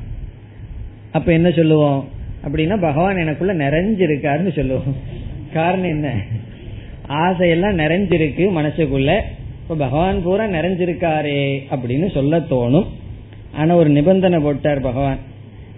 [1.13, 2.09] அப்ப என்ன சொல்லுவோம்?
[2.45, 5.25] அப்படின்னா பகவான் எனக்குள்ள நிறைஞ்சிருக்காருன்னு சொல்லுவோம்.
[5.57, 6.07] காரணம் என்ன?
[7.09, 9.11] ஆசையெல்லாம் நிறைஞ்சிருக்கு மனசுக்குள்ள.
[9.63, 11.41] இப்ப பகவான் பூரா நிறைஞ்சிருக்காரே
[11.71, 12.87] அப்படின்னு சொல்ல தோணும்.
[13.53, 15.19] ஆனா ஒரு நிபந்தனை போட்டார் பகவான்.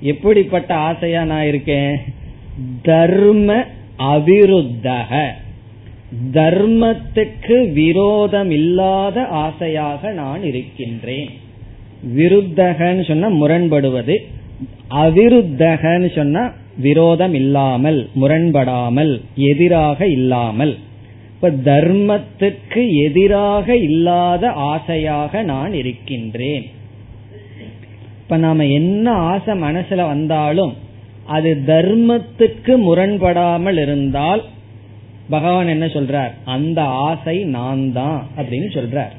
[0.00, 1.96] எப்படிப்பட்ட ஆசையா நான் இருக்கேன்?
[2.82, 3.64] தர்ம
[3.98, 5.10] அவிருத்தக.
[6.32, 11.30] தர்மத்துக்கு விரோதம் இல்லாத ஆசையாக நான் இருக்கின்றேன்.
[12.16, 14.16] விருத்தகன்னு சொன்ன முரண்படுவது.
[14.90, 20.78] அவிருத்தகன்னு சொன்னா விரோதம் இல்லாமல் முரண்படாமல் எதிராக இல்லாமல்.
[21.34, 26.66] இப்ப தர்மத்துக்கு எதிராக இல்லாத ஆசையாக நான் இருக்கின்றேன்.
[28.22, 30.74] இப்ப நாம என்ன ஆசை மனசுல வந்தாலும்
[31.26, 34.44] அது தர்மத்துக்கு முரண்படாமல் இருந்தால்
[35.28, 36.30] பகவான் என்ன சொல்றார்?
[36.44, 39.14] அந்த ஆசை நான் தான் அப்படின்னு சொல்றார்.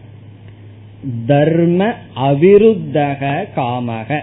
[1.25, 4.21] தர்ம அவிருத்தக காமக.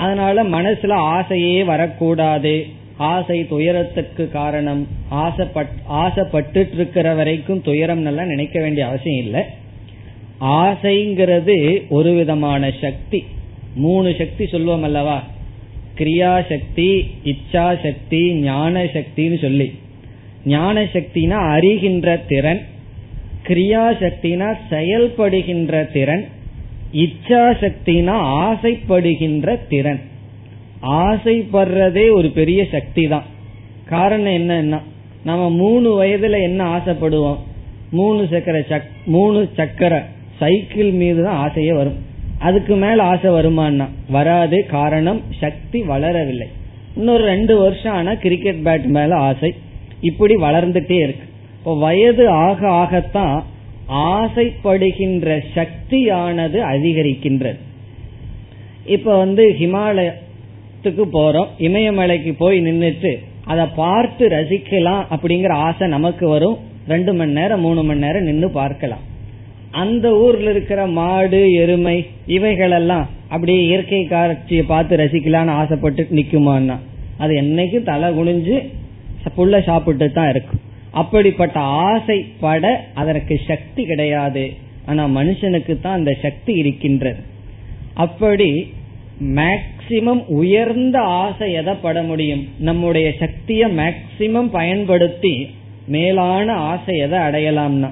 [0.00, 2.66] அதனால மனசுல ஆசையே வரக்கூடாது.
[2.96, 4.88] ஆசை துயரத்துக்கு காரணம்.
[5.08, 9.42] ஆசைப்பட் ஆசைப்பட்டு இருக்கிற வரைக்கும் துயரம் எல்லாம் நினைக்க வேண்டிய அவசியம் இல்லை.
[10.40, 13.24] ஆசைங்கிறது ஒரு விதமான சக்தி.
[13.74, 15.22] மூணு சக்தி சொல்லுவோம் அல்லவா?
[15.98, 19.72] கிரியா சக்தி இச்சா சக்தி ஞான சக்தின்னு சொல்லி.
[20.44, 22.60] ஞான சக்தினா அறிகின்ற திறன்.
[23.46, 26.24] கிரியா சக்தினா செயல்படுகின்ற திறன்.
[26.92, 28.14] இச்சா சக்தினா
[28.44, 30.00] ஆசைப்படுகின்ற திறன்.
[30.82, 33.22] ஆசைப்படுறதே ஒரு பெரிய சக்தி தான்
[33.84, 34.80] காரணம் என்னன்னா
[35.24, 37.38] நம்ம மூணு வயதுல என்ன ஆசைப்படுவோம்?
[37.90, 40.04] மூணு சக்கர சக் மூணு சக்கர
[40.38, 41.98] சைக்கிள் மீது தான் ஆசையே வரும்.
[42.38, 46.48] அதுக்கு மேல ஆசை வருமானா வராது காரணம் சக்தி வளரவில்லை.
[46.96, 49.54] இன்னொரு ரெண்டு வருஷம் ஆனா கிரிக்கெட் பேட் மேல ஆசை.
[50.00, 51.26] இப்படி வளர்ந்துட்டே இருக்கு.
[51.58, 53.42] இப்போ வயது ஆக ஆகத்தான்
[53.90, 57.60] ஆசைப்படுகின்ற சக்தியானது அதிகரிக்கின்றது.
[58.94, 61.50] இப்ப வந்து ஹிமாலயத்துக்கு போறோம்.
[61.58, 63.12] இமயமலைக்கு போய் நின்றுட்டு
[63.52, 66.58] அதை பார்த்து ரசிக்கலாம் அப்படிங்கிற ஆசை நமக்கு வரும்.
[66.92, 69.04] ரெண்டு மணி நேரம் மூணு மணி நேரம் நின்று பார்க்கலாம்.
[69.82, 71.96] அந்த ஊர்ல இருக்கிற மாடு எருமை
[72.36, 76.76] இவைகளெல்லாம் அப்படியே இயற்கை காட்சியை பார்த்து ரசிக்கலாம்னு ஆசைப்பட்டு நிக்குமான்னா
[77.18, 78.56] அது என்னைக்கும் தலை குனிஞ்சு
[79.36, 80.60] புள்ள சாப்பிட்டு தான் இருக்கும்.
[80.92, 82.64] அப்படிப்பட்ட ஆசைப்பட
[82.94, 84.44] அதற்கு சக்தி கிடையாது.
[84.86, 87.20] ஆனா மனுஷனுக்கு தான் அந்த சக்தி இருக்கின்றது.
[87.94, 88.50] அப்படி
[89.38, 92.48] மேக்சிமம் உயர்ந்த ஆசை எதை பட முடியும்?
[92.58, 95.34] நம்முடைய சக்தியை மேக்சிமம் பயன்படுத்தி
[95.86, 97.90] மேலான ஆசை எதை அடையலாம்னா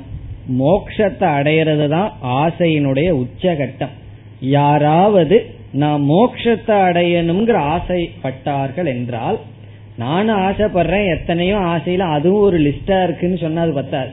[0.59, 3.95] மோக்ஷத்தை அடையிறது தான் ஆசையினுடைய உச்சகட்டம்.
[4.41, 5.39] யாராவது
[5.73, 9.39] நான் மோக்ஷத்தை அடையணுங்கிற ஆசைப்பட்டார்கள் என்றால்
[9.99, 14.11] நானும் ஆசைப்படுறேன் எத்தனையோ ஆசையில அதுவும் ஒரு லிஸ்டா இருக்குன்னு சொன்னா அது பத்தாது.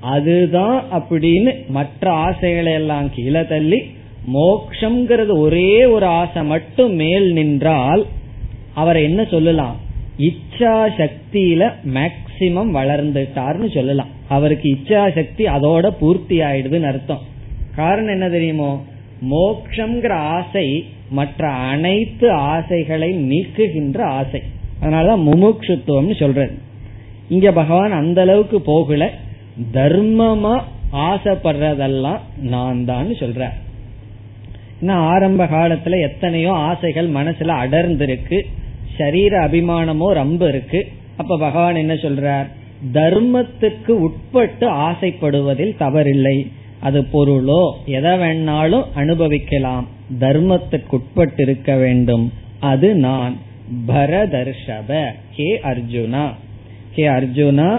[0.00, 3.82] அதுதான் அப்படின்னு மற்ற ஆசைகளை எல்லாம் கீழே தள்ளி
[4.34, 8.06] மோக்ஷங்கிறது ஒரே ஒரு ஆசை மட்டும் மேல் நின்றால்
[8.74, 9.76] அவரை என்ன சொல்லலாம்?
[10.18, 14.08] இச்சா சக்தியில மேக்சிமம் வளர்ந்துட்டார்னு சொல்லலாம்.
[14.28, 17.20] அவருக்கு இச்சா சக்தி அதோட பூர்த்தி ஆயிடுதுன்னு அர்த்தம்.
[17.76, 18.82] காரணம் என்ன தெரியுமோ?
[19.30, 24.42] மோக்ஷங்கிற ஆசை மற்ற அனைத்து ஆசைகளை நீக்குகின்ற ஆசை.
[24.84, 26.58] அதனாலதான் முமுட்சுத்துவம்னு சொல்றேன்.
[27.28, 29.10] இங்க பகவான் அந்த அளவுக்கு போகல.
[29.72, 30.60] தர்மமா
[30.92, 33.48] ஆசைப்படுறதெல்லாம் நான் தான் சொல்ற
[34.88, 38.40] ஆரம்ப காலத்துல எத்தனையோ ஆசைகள் மனசுல அடர்ந்திருக்கு.
[38.98, 40.86] சரீர அபிமானமோ ரொம்ப இருக்கு.
[41.16, 42.46] அப்ப பகவான் என்ன சொல்றார்?
[42.92, 46.46] தர்மத்துக்கு உட்பட்டு ஆசைப்படுவதில் தவறில்லை.
[46.80, 49.88] அது பொருளோ எதை வேணாலும் அனுபவிக்கலாம்.
[50.20, 52.32] தர்மத்துக்கு உட்பட்டு இருக்க வேண்டும்.
[52.60, 53.36] அது நான்.
[53.87, 54.89] பரதர்ஷப
[55.35, 56.25] ஹே அர்ஜுனா
[56.95, 57.69] ஹே அர்ஜுனா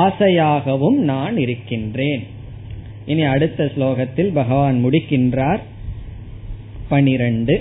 [0.00, 2.22] ஆசையாகவும் நான் இருக்கின்றேன்
[3.06, 5.64] இனி அடுத்த ஸ்லோகத்தில் பகவான் முடிக்கின்றார்
[6.88, 7.56] பனிரண்டு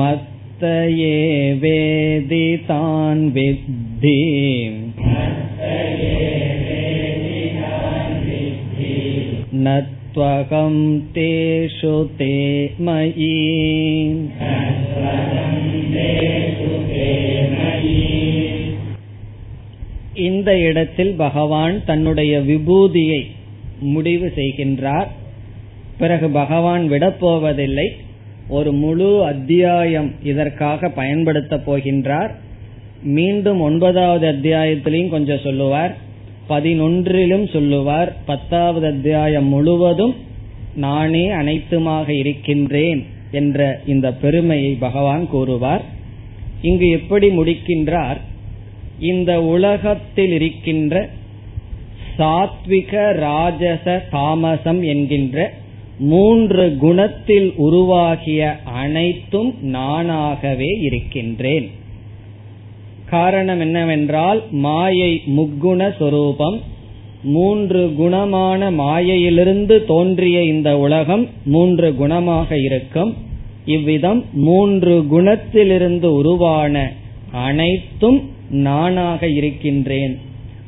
[0.01, 1.15] मत्त ये
[1.63, 4.17] वेदितान् विद्धि
[9.55, 9.81] न
[10.15, 10.77] त्वहं
[11.15, 12.35] तेषु ते
[12.81, 13.31] मयि
[20.16, 23.26] இந்த இடத்தில் பகவான் தன்னுடைய விபூதியை
[23.80, 25.08] முடிவு செய்கின்றார்.
[25.98, 27.88] பிறகு பகவான் விடப்போவதில்லை
[28.48, 32.30] ஒரு முழு அத்தியாயம் இதற்காக பயன்படுத்த போகின்றார்.
[33.04, 35.98] மீண்டும் ஒன்பதாவது அத்தியாயத்திலையும் கொஞ்சம் சொல்லுவார்.
[36.50, 38.16] பதினொன்றிலும் சொல்லுவார்.
[38.26, 40.16] பத்தாவது அத்தியாயம் முழுவதும்
[40.76, 45.82] நானே அனைத்துமாக இருக்கின்றேன் என்ற இந்த பெருமையை பகவான் கூறுவார்.
[46.62, 48.18] இங்கு எப்படி முடிக்கின்றார்?
[49.00, 51.10] இந்த உலகத்தில் இருக்கின்ற
[52.18, 55.54] சாத்விக ராஜச தாமசம் என்கின்ற
[56.00, 61.70] மூன்று குணத்தில் உருவாகிய அனைத்தும் நானாகவே இருக்கின்றேன்.
[63.06, 66.62] காரணம் என்னவென்றால் மாயை முக்குண சொரூபம்
[67.24, 73.16] மூன்று குணமான மாயையிலிருந்து தோன்றிய இந்த உலகம் மூன்று குணமாக இருக்கும்.
[73.66, 76.92] இவ்விதம் மூன்று குணத்திலிருந்து உருவான
[77.32, 80.18] அனைத்தும் நானாக இருக்கின்றேன்.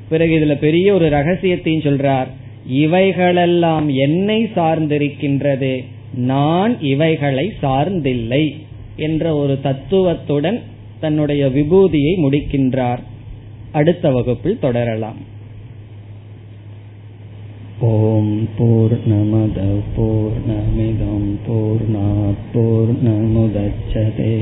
[0.09, 2.27] பிறகு இதுல பெரிய ஒரு ரகசியத்தையும் சொல்றார்.
[2.67, 5.83] இவைகளெல்லாம் என்னை சார்ந்திருக்கின்றது.
[6.13, 8.55] நான் இவைகளை சார்ந்தில்லை
[8.95, 10.61] என்ற ஒரு தத்துவத்துடன்
[10.99, 12.99] தன்னுடைய விபூதியை முடிக்கின்றார்.
[13.71, 15.35] அடுத்த வகுப்பில் தொடரலாம்.
[17.79, 24.41] ஓம் போர் நமத போர் நமிதம் போர் போர் நமுதச்சதே